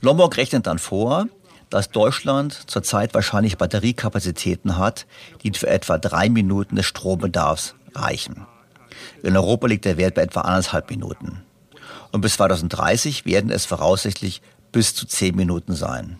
[0.00, 1.26] Lombok rechnet dann vor,
[1.70, 5.06] dass Deutschland zurzeit wahrscheinlich Batteriekapazitäten hat,
[5.42, 8.46] die für etwa drei Minuten des Strombedarfs reichen.
[9.24, 11.42] In Europa liegt der Wert bei etwa anderthalb Minuten.
[12.12, 16.18] Und bis 2030 werden es voraussichtlich bis zu zehn Minuten sein.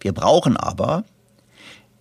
[0.00, 1.04] Wir brauchen aber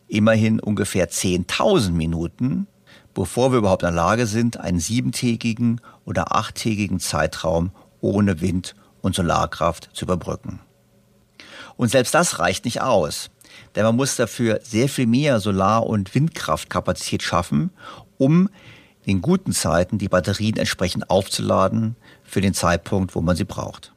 [0.08, 2.66] immerhin ungefähr 10.000 Minuten,
[3.14, 7.70] bevor wir überhaupt in der Lage sind, einen siebentägigen oder achttägigen Zeitraum
[8.02, 10.60] ohne Wind und Solarkraft zu überbrücken.
[11.78, 13.30] Und selbst das reicht nicht aus,
[13.76, 17.70] denn man muss dafür sehr viel mehr Solar- und Windkraftkapazität schaffen,
[18.18, 18.50] um
[19.10, 23.94] in guten Zeiten die Batterien entsprechend aufzuladen für den Zeitpunkt, wo man sie braucht.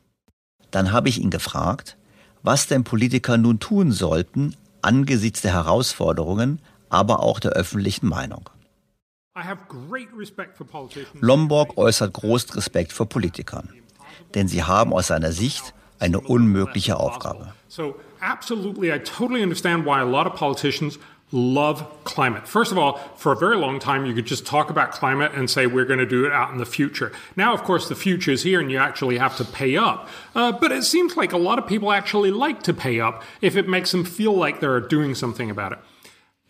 [0.70, 1.96] Dann habe ich ihn gefragt,
[2.42, 8.50] was denn Politiker nun tun sollten angesichts der Herausforderungen, aber auch der öffentlichen Meinung.
[11.20, 13.68] Lombok äußert großen Respekt vor Politikern,
[14.34, 17.54] denn sie haben aus seiner Sicht eine unmögliche Aufgabe.
[17.68, 20.98] So absolutely I totally understand why a lot of politicians
[21.32, 22.46] love climate.
[22.46, 25.48] First of all, for a very long time, you could just talk about climate and
[25.48, 27.10] say, we're going to do it out in the future.
[27.36, 30.08] Now, of course, the future is here and you actually have to pay up.
[30.34, 33.56] Uh, but it seems like a lot of people actually like to pay up if
[33.56, 35.78] it makes them feel like they're doing something about it.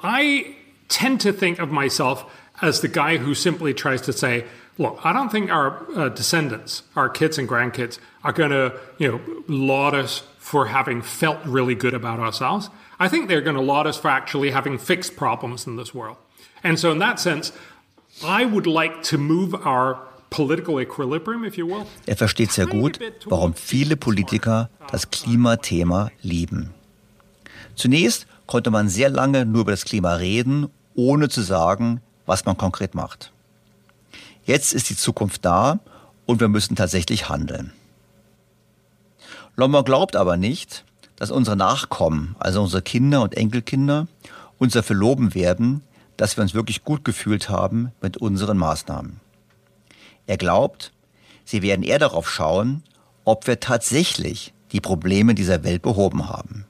[0.00, 0.56] I
[0.88, 2.30] tend to think of myself
[2.60, 4.46] as the guy who simply tries to say,
[4.78, 9.12] look, I don't think our uh, descendants, our kids and grandkids, are going to, you
[9.12, 12.68] know, laud us for having felt really good about ourselves.
[13.04, 16.16] I think they're going to laud us for actually having fixed problems in this world.
[16.62, 17.52] And so, in that sense,
[18.22, 19.98] I would like to move our
[20.30, 21.86] political equilibrium, if you will.
[22.06, 26.74] Er versteht sehr gut, warum viele Politiker das Klimathema lieben.
[27.74, 32.56] Zunächst konnte man sehr lange nur über das Klima reden, ohne zu sagen, was man
[32.56, 33.32] konkret macht.
[34.44, 35.80] Jetzt ist die Zukunft da
[36.26, 37.72] und wir müssen tatsächlich handeln.
[39.56, 40.84] Lombard glaubt aber nicht,
[41.16, 44.08] dass unsere Nachkommen, also unsere Kinder und Enkelkinder,
[44.58, 45.82] uns dafür loben werden,
[46.16, 49.20] dass wir uns wirklich gut gefühlt haben mit unseren Maßnahmen.
[50.26, 50.92] Er glaubt,
[51.44, 52.82] sie werden eher darauf schauen,
[53.24, 56.66] ob wir tatsächlich die Probleme dieser Welt behoben haben.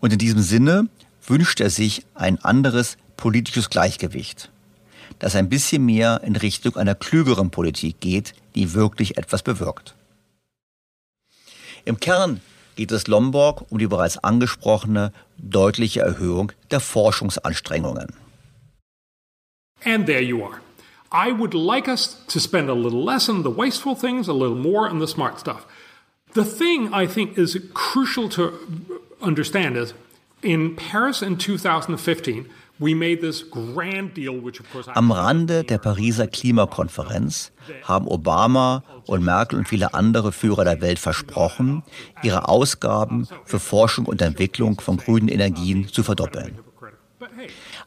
[0.00, 0.88] Und in diesem Sinne
[1.26, 4.50] wünscht er sich ein anderes politisches Gleichgewicht,
[5.18, 9.94] das ein bisschen mehr in Richtung einer klügeren Politik geht, die wirklich etwas bewirkt.
[11.84, 12.40] Im Kern
[12.76, 18.14] geht es Lombok um die bereits angesprochene deutliche Erhöhung der Forschungsanstrengungen.
[19.84, 20.60] And there you are.
[21.12, 24.56] I would like us to spend a little less on the wasteful things, a little
[24.56, 25.66] more on the smart stuff.
[26.34, 28.52] The thing I think is crucial to
[29.22, 29.94] understand is
[30.42, 32.46] in Paris in 2015,
[34.94, 37.52] am Rande der Pariser Klimakonferenz
[37.84, 41.82] haben Obama und Merkel und viele andere Führer der Welt versprochen,
[42.22, 46.58] ihre Ausgaben für Forschung und Entwicklung von grünen Energien zu verdoppeln.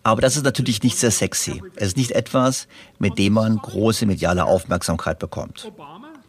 [0.04, 1.62] Aber das ist natürlich nicht sehr sexy.
[1.76, 2.68] Es ist nicht etwas,
[2.98, 5.72] mit dem man große mediale Aufmerksamkeit bekommt.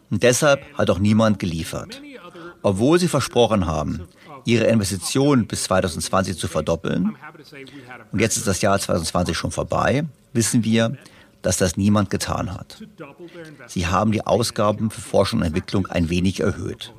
[0.09, 2.01] Und deshalb hat auch niemand geliefert.
[2.63, 4.07] Obwohl sie versprochen haben,
[4.45, 7.15] ihre Investitionen bis 2020 zu verdoppeln,
[8.11, 10.97] und jetzt ist das Jahr 2020 schon vorbei, wissen wir,
[11.41, 12.81] dass das niemand getan hat.
[13.67, 16.93] Sie haben die Ausgaben für Forschung und Entwicklung ein wenig erhöht.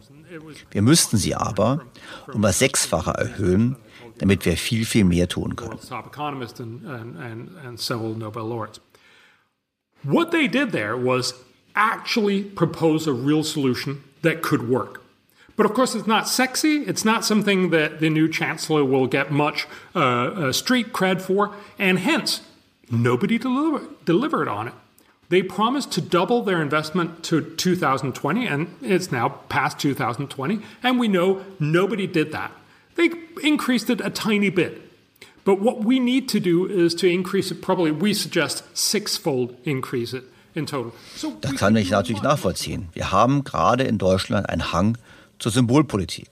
[0.70, 1.84] Wir müssten sie aber
[2.32, 3.76] um das Sechsfache erhöhen,
[4.18, 5.78] damit wir viel, viel mehr tun können.
[10.05, 11.34] What they did there was
[11.74, 15.02] actually propose a real solution that could work.
[15.63, 16.79] But of course, it's not sexy.
[16.79, 21.55] It's not something that the new chancellor will get much uh, uh, street cred for,
[21.79, 22.41] and hence,
[22.91, 24.75] nobody deliver, delivered on it.
[25.29, 31.07] They promised to double their investment to 2020, and it's now past 2020, and we
[31.07, 32.51] know nobody did that.
[32.97, 33.11] They
[33.45, 34.83] increased it a tiny bit.
[35.45, 40.13] But what we need to do is to increase it, probably, we suggest sixfold increase
[40.13, 40.25] it
[40.57, 40.93] in total.
[41.15, 42.89] So das kann ich natürlich nachvollziehen.
[42.95, 44.99] Wir haben gerade in Deutschland einen Hang
[45.43, 46.30] zur Symbolpolitik.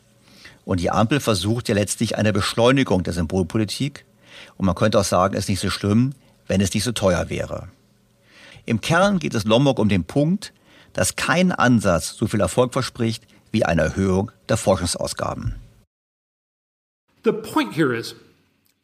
[0.64, 4.04] Und die Ampel versucht ja letztlich eine Beschleunigung der Symbolpolitik.
[4.56, 6.14] Und man könnte auch sagen, es ist nicht so schlimm,
[6.46, 7.68] wenn es nicht so teuer wäre.
[8.66, 10.52] Im Kern geht es Lombok um den Punkt,
[10.92, 15.56] dass kein Ansatz so viel Erfolg verspricht wie eine Erhöhung der Forschungsausgaben.
[17.24, 18.14] The point here is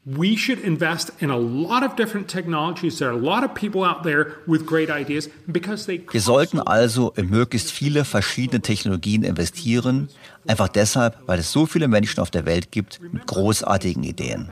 [0.07, 2.99] we should invest in a lot of different technologies.
[2.99, 6.61] There are a lot of people out there with great ideas because they Wir sollten
[6.61, 10.09] also in möglichst viele verschiedene Technologien investieren,
[10.47, 14.51] einfach deshalb, weil es so viele Menschen auf der Welt gibt mit großartigen Ideen.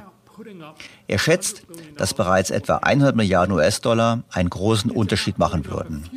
[1.06, 1.62] Er schätzt,
[1.96, 6.10] dass bereits etwa 100 Milliarden US-Dollar einen großen Unterschied machen würden.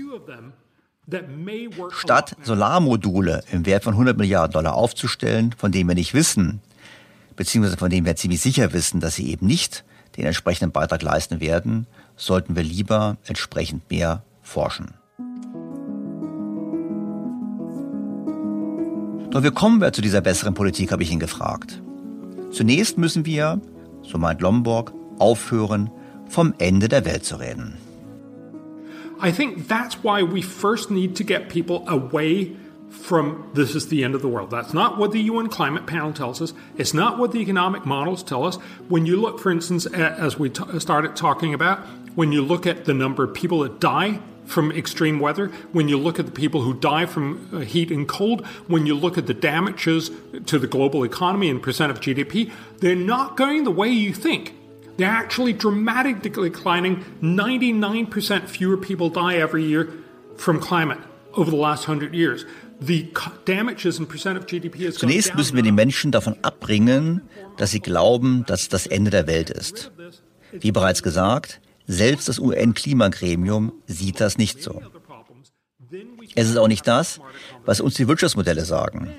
[1.91, 6.61] Statt Solarmodule im Wert von 100 Milliarden Dollar aufzustellen, von denen wir nicht wissen,
[7.37, 9.85] beziehungsweise von denen wir ziemlich sicher wissen, dass sie eben nicht
[10.17, 14.95] den entsprechenden Beitrag leisten werden, sollten wir lieber entsprechend mehr forschen.
[19.29, 21.81] Doch wie kommen wir zu dieser besseren Politik, habe ich ihn gefragt.
[22.51, 23.61] Zunächst müssen wir,
[24.01, 25.91] so meint Lombok, aufhören,
[26.27, 27.77] vom Ende der Welt zu reden.
[29.21, 32.51] I think that's why we first need to get people away
[32.97, 34.49] from this is the end of the world.
[34.49, 36.53] That's not what the UN climate panel tells us.
[36.77, 38.55] It's not what the economic models tell us.
[38.89, 41.79] When you look, for instance, at, as we t- started talking about,
[42.15, 45.97] when you look at the number of people that die from extreme weather, when you
[45.97, 49.27] look at the people who die from uh, heat and cold, when you look at
[49.27, 50.09] the damages
[50.45, 54.53] to the global economy and percent of GDP, they're not going the way you think.
[54.97, 57.03] They're actually dramatically declining.
[57.21, 59.93] 99% fewer people die every year
[60.37, 60.99] from climate
[61.33, 62.45] over the last 100 years.
[64.91, 67.21] Zunächst müssen wir die Menschen davon abbringen,
[67.57, 69.91] dass sie glauben, dass das Ende der Welt ist.
[70.51, 74.81] Wie bereits gesagt, selbst das UN-Klimagremium sieht das nicht so.
[76.35, 77.19] Es ist auch nicht das,
[77.65, 79.11] was uns die Wirtschaftsmodelle sagen.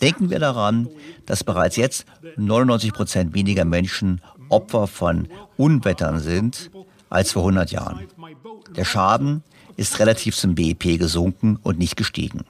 [0.00, 0.88] Denken wir daran,
[1.26, 2.04] dass bereits jetzt
[2.36, 4.20] 99 Prozent weniger Menschen
[4.50, 6.70] Opfer von Unwettern sind
[7.08, 8.06] als vor 100 Jahren.
[8.76, 9.42] Der Schaden
[9.76, 12.44] ist relativ zum BIP gesunken und nicht gestiegen.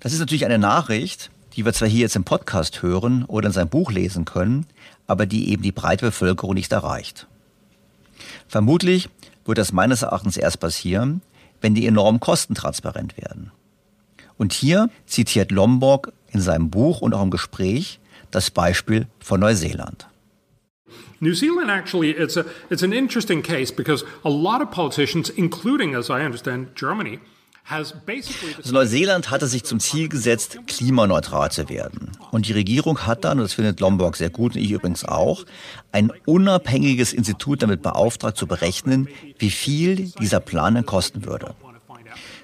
[0.00, 3.52] Das ist natürlich eine Nachricht, die wir zwar hier jetzt im Podcast hören oder in
[3.52, 4.66] seinem Buch lesen können,
[5.06, 7.26] aber die eben die breite Bevölkerung nicht erreicht.
[8.46, 9.08] Vermutlich
[9.44, 11.22] wird das meines Erachtens erst passieren,
[11.60, 13.50] wenn die enormen Kosten transparent werden.
[14.36, 17.98] Und hier zitiert Lombok in seinem Buch und auch im Gespräch
[18.30, 20.06] das Beispiel von Neuseeland.
[21.20, 25.96] New Zealand actually it's a it's an interesting case because a lot of politicians including
[25.96, 27.18] as I understand Germany
[27.68, 27.94] also
[28.70, 32.12] Neuseeland hatte sich zum Ziel gesetzt, klimaneutral zu werden.
[32.30, 35.44] Und die Regierung hat dann, und das findet Lombok sehr gut und ich übrigens auch,
[35.92, 39.08] ein unabhängiges Institut damit beauftragt zu berechnen,
[39.38, 41.54] wie viel dieser Plan denn kosten würde.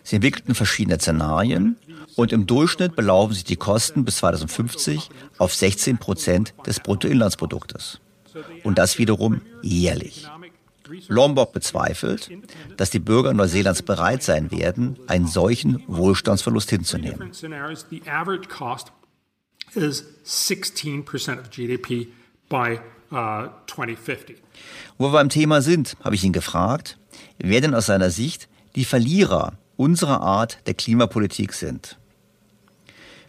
[0.02, 1.76] Sie entwickelten verschiedene Szenarien
[2.16, 5.08] und im Durchschnitt belaufen sich die Kosten bis 2050
[5.38, 8.00] auf 16 Prozent des Bruttoinlandsproduktes.
[8.62, 10.28] Und das wiederum jährlich.
[11.08, 12.30] Lombok bezweifelt,
[12.76, 17.30] dass die Bürger Neuseelands bereit sein werden, einen solchen Wohlstandsverlust hinzunehmen.
[23.12, 23.48] Uh,
[24.98, 26.98] Wo wir beim Thema sind, habe ich ihn gefragt,
[27.38, 31.98] wer denn aus seiner Sicht die Verlierer unserer Art der Klimapolitik sind.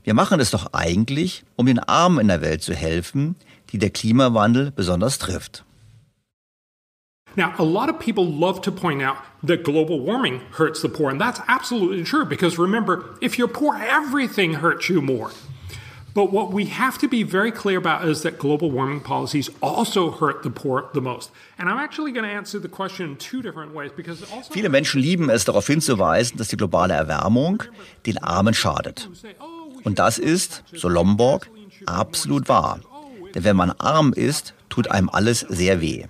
[0.03, 3.35] Wir machen es doch eigentlich, um den Armen in der Welt zu helfen,
[3.71, 5.64] die der Klimawandel besonders trifft.
[7.35, 11.09] Now, a lot of people love to point out that global warming hurts the poor,
[11.09, 15.31] and that's absolutely true because remember, if you're poor, everything hurts you more.
[16.15, 20.11] But what we have to be very clear about is that global warming policies also
[20.11, 21.29] hurt the poor the most.
[21.59, 24.69] And I'm actually going to answer the question in two different ways because also Viele
[24.69, 27.63] Menschen lieben es darauf hinzuweisen, dass die globale Erwärmung
[28.05, 29.09] den Armen schadet.
[29.83, 31.49] Und das ist, so Lomborg,
[31.85, 32.79] absolut wahr.
[33.33, 36.05] Denn wenn man arm ist, tut einem alles sehr weh.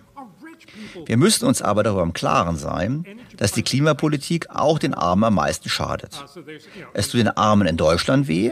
[1.06, 3.06] Wir müssen uns aber darüber im Klaren sein,
[3.38, 6.24] dass die Klimapolitik auch den Armen am meisten schadet.
[6.94, 8.52] Es tut den Armen in Deutschland weh,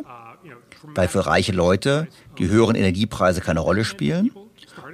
[0.96, 4.32] weil für reiche Leute die höheren Energiepreise keine Rolle spielen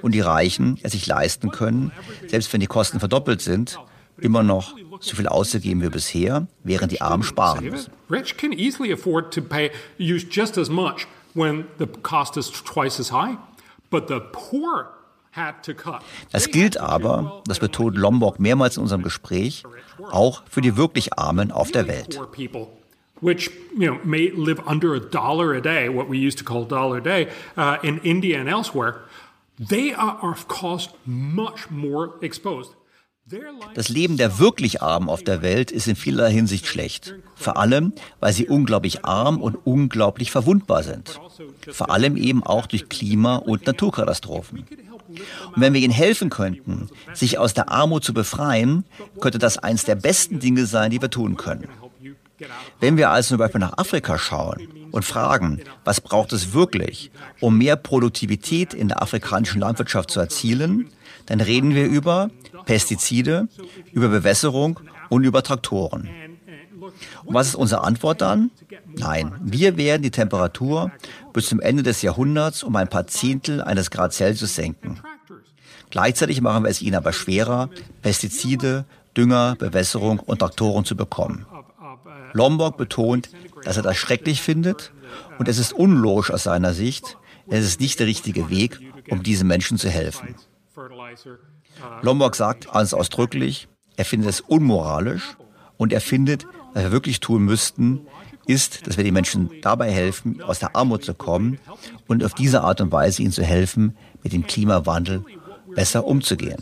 [0.02, 1.91] und die Reichen es sich leisten können,
[2.28, 3.80] selbst wenn die Kosten verdoppelt sind,
[4.18, 7.91] immer noch so viel auszugeben wie bisher, während die Armen sparen müssen.
[13.91, 14.99] But the poor
[16.32, 19.64] das gilt aber, das betont Lombok mehrmals in unserem Gespräch,
[20.12, 22.20] auch für die wirklich Armen auf der Welt.
[23.22, 26.66] Which you know may live under a dollar a day, what we used to call
[26.66, 27.28] dollar a day,
[27.58, 29.02] uh, in India and elsewhere,
[29.60, 32.72] they are of course much more exposed.
[33.76, 37.14] Das Leben der wirklich Armen auf der Welt ist in vieler Hinsicht schlecht.
[37.36, 41.20] Vor allem, weil sie unglaublich arm und unglaublich verwundbar sind.
[41.70, 44.66] Vor allem eben auch durch Klima- und Naturkatastrophen.
[45.10, 48.86] Und wenn wir ihnen helfen könnten, sich aus der Armut zu befreien,
[49.20, 51.68] könnte das eines der besten Dinge sein, die wir tun können.
[52.80, 57.57] Wenn wir also zum Beispiel nach Afrika schauen und fragen, was braucht es wirklich, um
[57.57, 60.89] mehr Produktivität in der afrikanischen Landwirtschaft zu erzielen,
[61.26, 62.30] dann reden wir über
[62.66, 63.47] Pestizide,
[63.91, 64.80] über Bewässerung
[65.10, 66.10] und über Traktoren.
[67.26, 68.52] Und was ist unsere Antwort dann?
[68.95, 70.91] Nein, wir werden die Temperatur
[71.34, 75.02] bis zum Ende des Jahrhunderts um ein paar Zehntel eines Grad Celsius senken.
[75.89, 77.70] Gleichzeitig machen wir es ihnen aber schwerer,
[78.02, 78.86] Pestizide,
[79.18, 81.45] Dünger, Bewässerung und Traktoren zu bekommen.
[82.34, 83.30] Lombok betont,
[83.64, 84.91] dass er das schrecklich findet
[85.39, 87.18] und es ist unlogisch aus seiner Sicht.
[87.47, 88.80] Es ist nicht der richtige Weg,
[89.10, 90.36] um diesen Menschen zu helfen.
[92.02, 95.36] Lombok sagt ganz ausdrücklich, er findet es unmoralisch
[95.78, 98.02] und er findet, was wir wirklich tun müssten,
[98.48, 101.60] ist, dass wir den Menschen dabei helfen, aus der Armut zu kommen
[102.08, 105.24] und auf diese Art und Weise ihnen zu helfen, mit dem Klimawandel
[105.76, 106.62] besser umzugehen.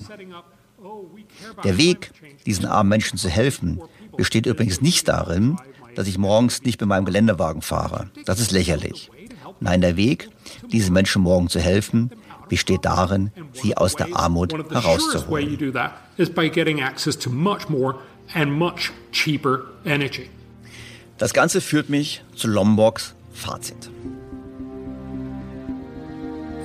[1.64, 2.12] Der Weg,
[2.46, 3.82] diesen armen Menschen zu helfen,
[4.16, 5.58] besteht übrigens nicht darin,
[5.96, 8.10] dass ich morgens nicht mit meinem Geländewagen fahre.
[8.26, 9.10] Das ist lächerlich.
[9.60, 10.30] Nein, der Weg,
[10.72, 12.12] diesen Menschen morgen zu helfen,
[12.50, 15.74] besteht darin, sie aus der Armut herauszuholen.
[21.18, 22.48] Das Ganze führt mich zu
[23.34, 23.90] Fazit.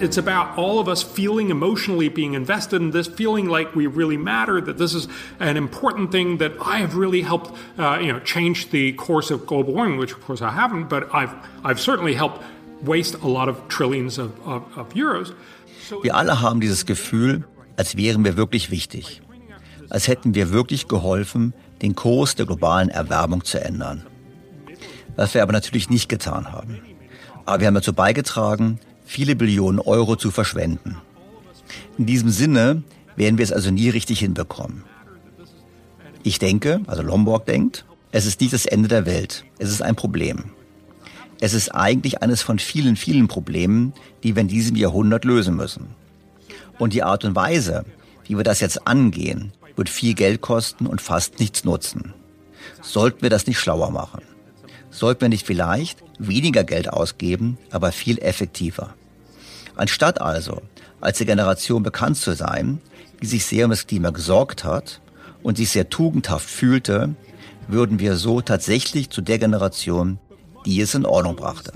[0.02, 4.16] it's about all of us feeling emotionally being invested in this, feeling like we really
[4.16, 5.06] matter, that this is
[5.38, 9.46] an important thing that I have really helped, uh, you know, change the course of
[9.46, 11.34] global warming, which of course I haven't, but I've,
[11.64, 12.42] I've certainly helped
[12.82, 15.32] waste a lot of trillions of, of, of euros.
[16.02, 17.44] Wir alle haben dieses Gefühl,
[17.76, 19.20] als wären wir wirklich wichtig.
[19.92, 24.06] Als hätten wir wirklich geholfen, den Kurs der globalen Erwärmung zu ändern.
[25.16, 26.80] Was wir aber natürlich nicht getan haben.
[27.44, 30.96] Aber wir haben dazu beigetragen, viele Billionen Euro zu verschwenden.
[31.98, 32.82] In diesem Sinne
[33.16, 34.84] werden wir es also nie richtig hinbekommen.
[36.22, 39.44] Ich denke, also Lombok denkt, es ist nicht das Ende der Welt.
[39.58, 40.52] Es ist ein Problem.
[41.38, 45.88] Es ist eigentlich eines von vielen, vielen Problemen, die wir in diesem Jahrhundert lösen müssen.
[46.78, 47.84] Und die Art und Weise,
[48.24, 52.14] wie wir das jetzt angehen, wird viel Geld kosten und fast nichts nutzen.
[52.80, 54.22] Sollten wir das nicht schlauer machen?
[54.90, 58.94] Sollten wir nicht vielleicht weniger Geld ausgeben, aber viel effektiver?
[59.76, 60.62] Anstatt also
[61.00, 62.80] als die Generation bekannt zu sein,
[63.20, 65.00] die sich sehr um das Klima gesorgt hat
[65.42, 67.14] und sich sehr tugendhaft fühlte,
[67.68, 70.18] würden wir so tatsächlich zu der Generation,
[70.66, 71.72] die es in Ordnung brachte.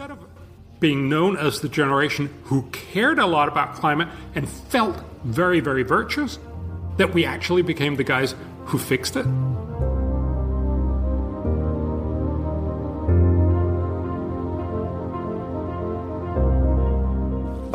[0.78, 4.94] Being known as the generation who cared a lot about climate and felt
[5.24, 6.38] very, very virtuous,
[6.99, 8.34] that we actually became the guys
[8.66, 9.26] who fixed it.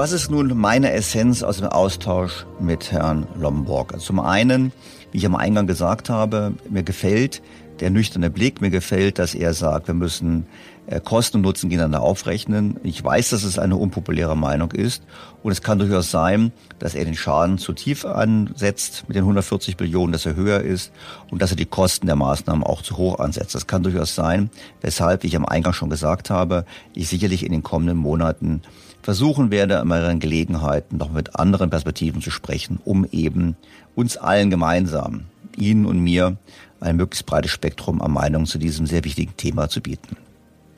[0.01, 3.93] Was ist nun meine Essenz aus dem Austausch mit Herrn Lomborg?
[3.93, 4.72] Also zum einen,
[5.11, 7.43] wie ich am Eingang gesagt habe, mir gefällt
[7.82, 10.45] der nüchterne Blick, mir gefällt, dass er sagt, wir müssen
[10.88, 12.79] äh, Kosten und Nutzen gegeneinander aufrechnen.
[12.84, 15.03] Ich weiß, dass es eine unpopuläre Meinung ist
[15.43, 19.77] und es kann durchaus sein, dass er den Schaden zu tief ansetzt mit den 140
[19.77, 20.91] Billionen, dass er höher ist
[21.29, 23.55] und dass er die Kosten der Maßnahmen auch zu hoch ansetzt.
[23.55, 24.49] Das kann durchaus sein,
[24.82, 28.61] weshalb, wie ich am Eingang schon gesagt habe, ich sicherlich in den kommenden Monaten
[29.01, 33.55] versuchen werde, an mehreren Gelegenheiten noch mit anderen Perspektiven zu sprechen, um eben
[33.95, 35.25] uns allen gemeinsam,
[35.57, 36.38] Ihnen und mir,
[36.82, 40.17] ein möglichst breites Spektrum an Meinungen zu diesem sehr wichtigen Thema zu bieten.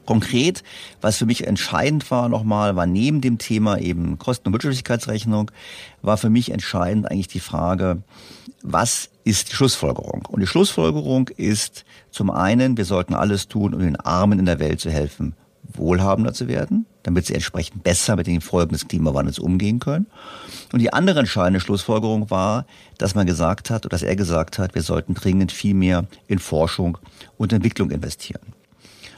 [0.06, 0.64] Konkret,
[1.02, 5.50] was für mich entscheidend war nochmal, war neben dem Thema eben Kosten- und Wirtschaftlichkeitsrechnung,
[6.02, 8.04] war für mich entscheidend eigentlich die Frage,
[8.62, 10.26] was ist die Schlussfolgerung?
[10.28, 14.60] Und die Schlussfolgerung ist zum einen, wir sollten alles tun, um den Armen in der
[14.60, 15.36] Welt zu helfen,
[15.78, 20.08] wohlhabender zu werden, damit sie entsprechend besser mit den Folgen des Klimawandels umgehen können.
[20.72, 22.66] Und die andere entscheidende Schlussfolgerung war,
[22.98, 26.40] dass man gesagt hat, oder dass er gesagt hat, wir sollten dringend viel mehr in
[26.40, 26.98] Forschung
[27.38, 28.54] und Entwicklung investieren.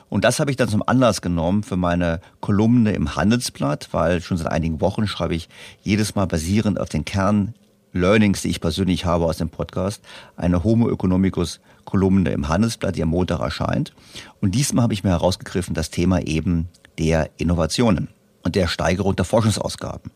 [0.10, 4.38] Und das habe ich dann zum Anlass genommen für meine Kolumne im Handelsblatt, weil schon
[4.38, 5.50] seit einigen Wochen schreibe ich
[5.82, 7.54] jedes Mal basierend auf den Kern
[7.92, 10.02] Learnings, die ich persönlich habe aus dem Podcast,
[10.36, 13.94] eine Homo economicus Kolumne im Handelsblatt, die am Montag erscheint.
[14.42, 16.68] Und diesmal habe ich mir herausgegriffen das Thema eben
[16.98, 18.10] der Innovationen
[18.44, 20.12] und der Steigerung der Forschungsausgaben.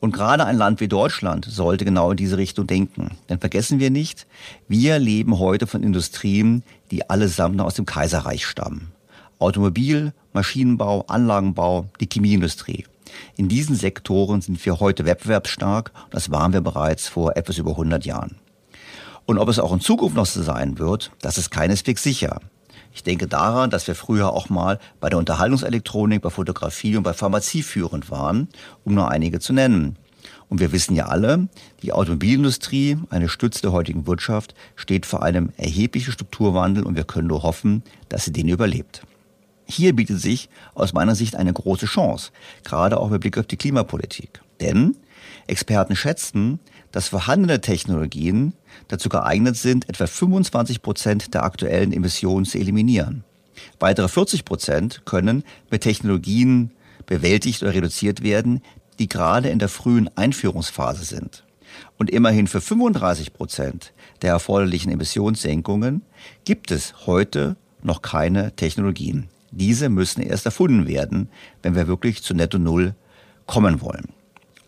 [0.00, 3.18] Und gerade ein Land wie Deutschland sollte genau in diese Richtung denken.
[3.28, 4.26] Denn vergessen wir nicht,
[4.66, 8.92] wir leben heute von Industrien, die allesamt noch aus dem Kaiserreich stammen.
[9.38, 12.86] Automobil, Maschinenbau, Anlagenbau, die Chemieindustrie.
[13.36, 15.92] In diesen Sektoren sind wir heute wettbewerbsstark.
[16.10, 18.36] Das waren wir bereits vor etwas über 100 Jahren.
[19.26, 22.40] Und ob es auch in Zukunft noch so sein wird, das ist keineswegs sicher.
[22.92, 27.12] Ich denke daran, dass wir früher auch mal bei der Unterhaltungselektronik, bei Fotografie und bei
[27.12, 28.48] Pharmazie führend waren,
[28.84, 29.96] um nur einige zu nennen.
[30.48, 31.48] Und wir wissen ja alle,
[31.82, 37.28] die Automobilindustrie, eine Stütze der heutigen Wirtschaft, steht vor einem erheblichen Strukturwandel und wir können
[37.28, 39.02] nur hoffen, dass sie den überlebt.
[39.66, 42.32] Hier bietet sich aus meiner Sicht eine große Chance,
[42.64, 44.40] gerade auch mit Blick auf die Klimapolitik.
[44.60, 44.96] Denn
[45.46, 46.58] Experten schätzen,
[46.90, 48.54] dass vorhandene Technologien
[48.88, 53.24] dazu geeignet sind, etwa 25 Prozent der aktuellen Emissionen zu eliminieren.
[53.78, 56.70] Weitere 40 Prozent können mit Technologien
[57.06, 58.62] bewältigt oder reduziert werden,
[58.98, 61.44] die gerade in der frühen Einführungsphase sind.
[61.98, 63.92] Und immerhin für 35 Prozent
[64.22, 66.02] der erforderlichen Emissionssenkungen
[66.44, 69.28] gibt es heute noch keine Technologien.
[69.50, 71.28] Diese müssen erst erfunden werden,
[71.62, 72.94] wenn wir wirklich zu Netto Null
[73.46, 74.08] kommen wollen.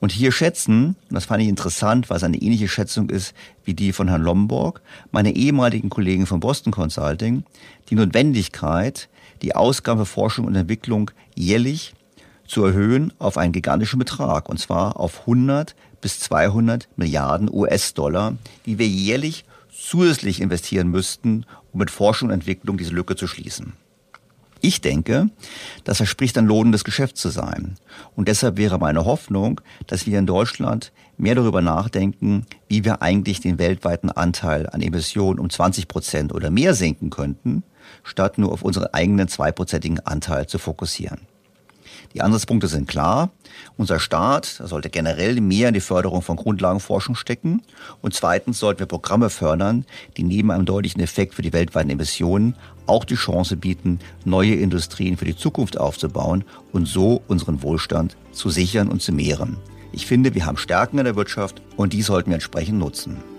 [0.03, 3.35] Und hier schätzen, und das fand ich interessant, weil es eine ähnliche Schätzung ist
[3.65, 4.81] wie die von Herrn Lomborg,
[5.13, 7.45] meine ehemaligen Kollegen von Boston Consulting,
[7.89, 9.09] die Notwendigkeit,
[9.43, 11.95] die Ausgaben für Forschung und Entwicklung jährlich
[12.49, 18.37] zu erhöhen auf einen gigantischen Betrag, und zwar auf 100 bis 200 Milliarden US-Dollar,
[18.67, 23.75] die wir jährlich zusätzlich investieren müssten, um mit Forschung und Entwicklung diese Lücke zu schließen.
[24.65, 25.29] Ich denke,
[25.83, 27.75] das verspricht ein lohnendes Geschäft zu sein.
[28.15, 33.41] Und deshalb wäre meine Hoffnung, dass wir in Deutschland mehr darüber nachdenken, wie wir eigentlich
[33.41, 37.65] den weltweiten Anteil an Emissionen um 20 Prozent oder mehr senken könnten,
[38.05, 41.32] statt nur auf unseren eigenen zweiprozentigen Anteil zu fokussieren.
[42.15, 43.31] Die Ansatzpunkte sind klar.
[43.77, 47.63] Unser Staat sollte generell mehr in die Förderung von Grundlagenforschung stecken.
[48.01, 49.87] Und zweitens sollten wir Programme fördern,
[50.17, 52.55] die neben einem deutlichen Effekt für die weltweiten Emissionen
[52.87, 58.51] auch die Chance bieten, neue Industrien für die Zukunft aufzubauen und so unseren Wohlstand zu
[58.51, 59.57] sichern und zu mehren.
[59.93, 63.32] Ich finde, wir haben Stärken in der Wirtschaft und die sollten wir entsprechend nutzen.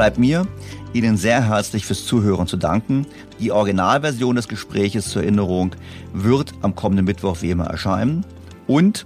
[0.00, 0.48] Bleibt mir,
[0.94, 3.06] Ihnen sehr herzlich fürs Zuhören zu danken.
[3.38, 5.72] Die Originalversion des Gespräches zur Erinnerung
[6.14, 8.24] wird am kommenden Mittwoch wie immer erscheinen.
[8.66, 9.04] Und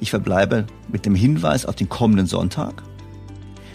[0.00, 2.82] ich verbleibe mit dem Hinweis auf den kommenden Sonntag.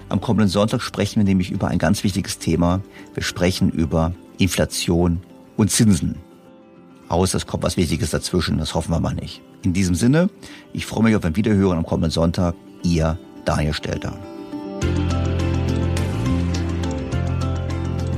[0.10, 2.82] Am kommenden Sonntag sprechen wir nämlich über ein ganz wichtiges Thema.
[3.16, 5.22] Wir sprechen über Inflation
[5.58, 6.20] und Zinsen.
[7.08, 9.42] Außer es kommt was Wichtiges dazwischen, das hoffen wir mal nicht.
[9.64, 10.30] In diesem Sinne,
[10.72, 12.54] ich freue mich auf ein Wiederhören am kommenden Sonntag.
[12.84, 14.20] Ihr Daniel Stelter.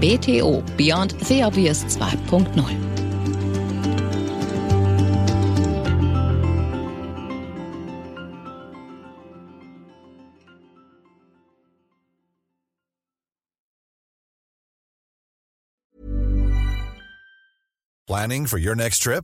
[0.02, 2.92] BTO Beyond the Obvious 2.0.
[18.08, 19.24] Planning for your next trip?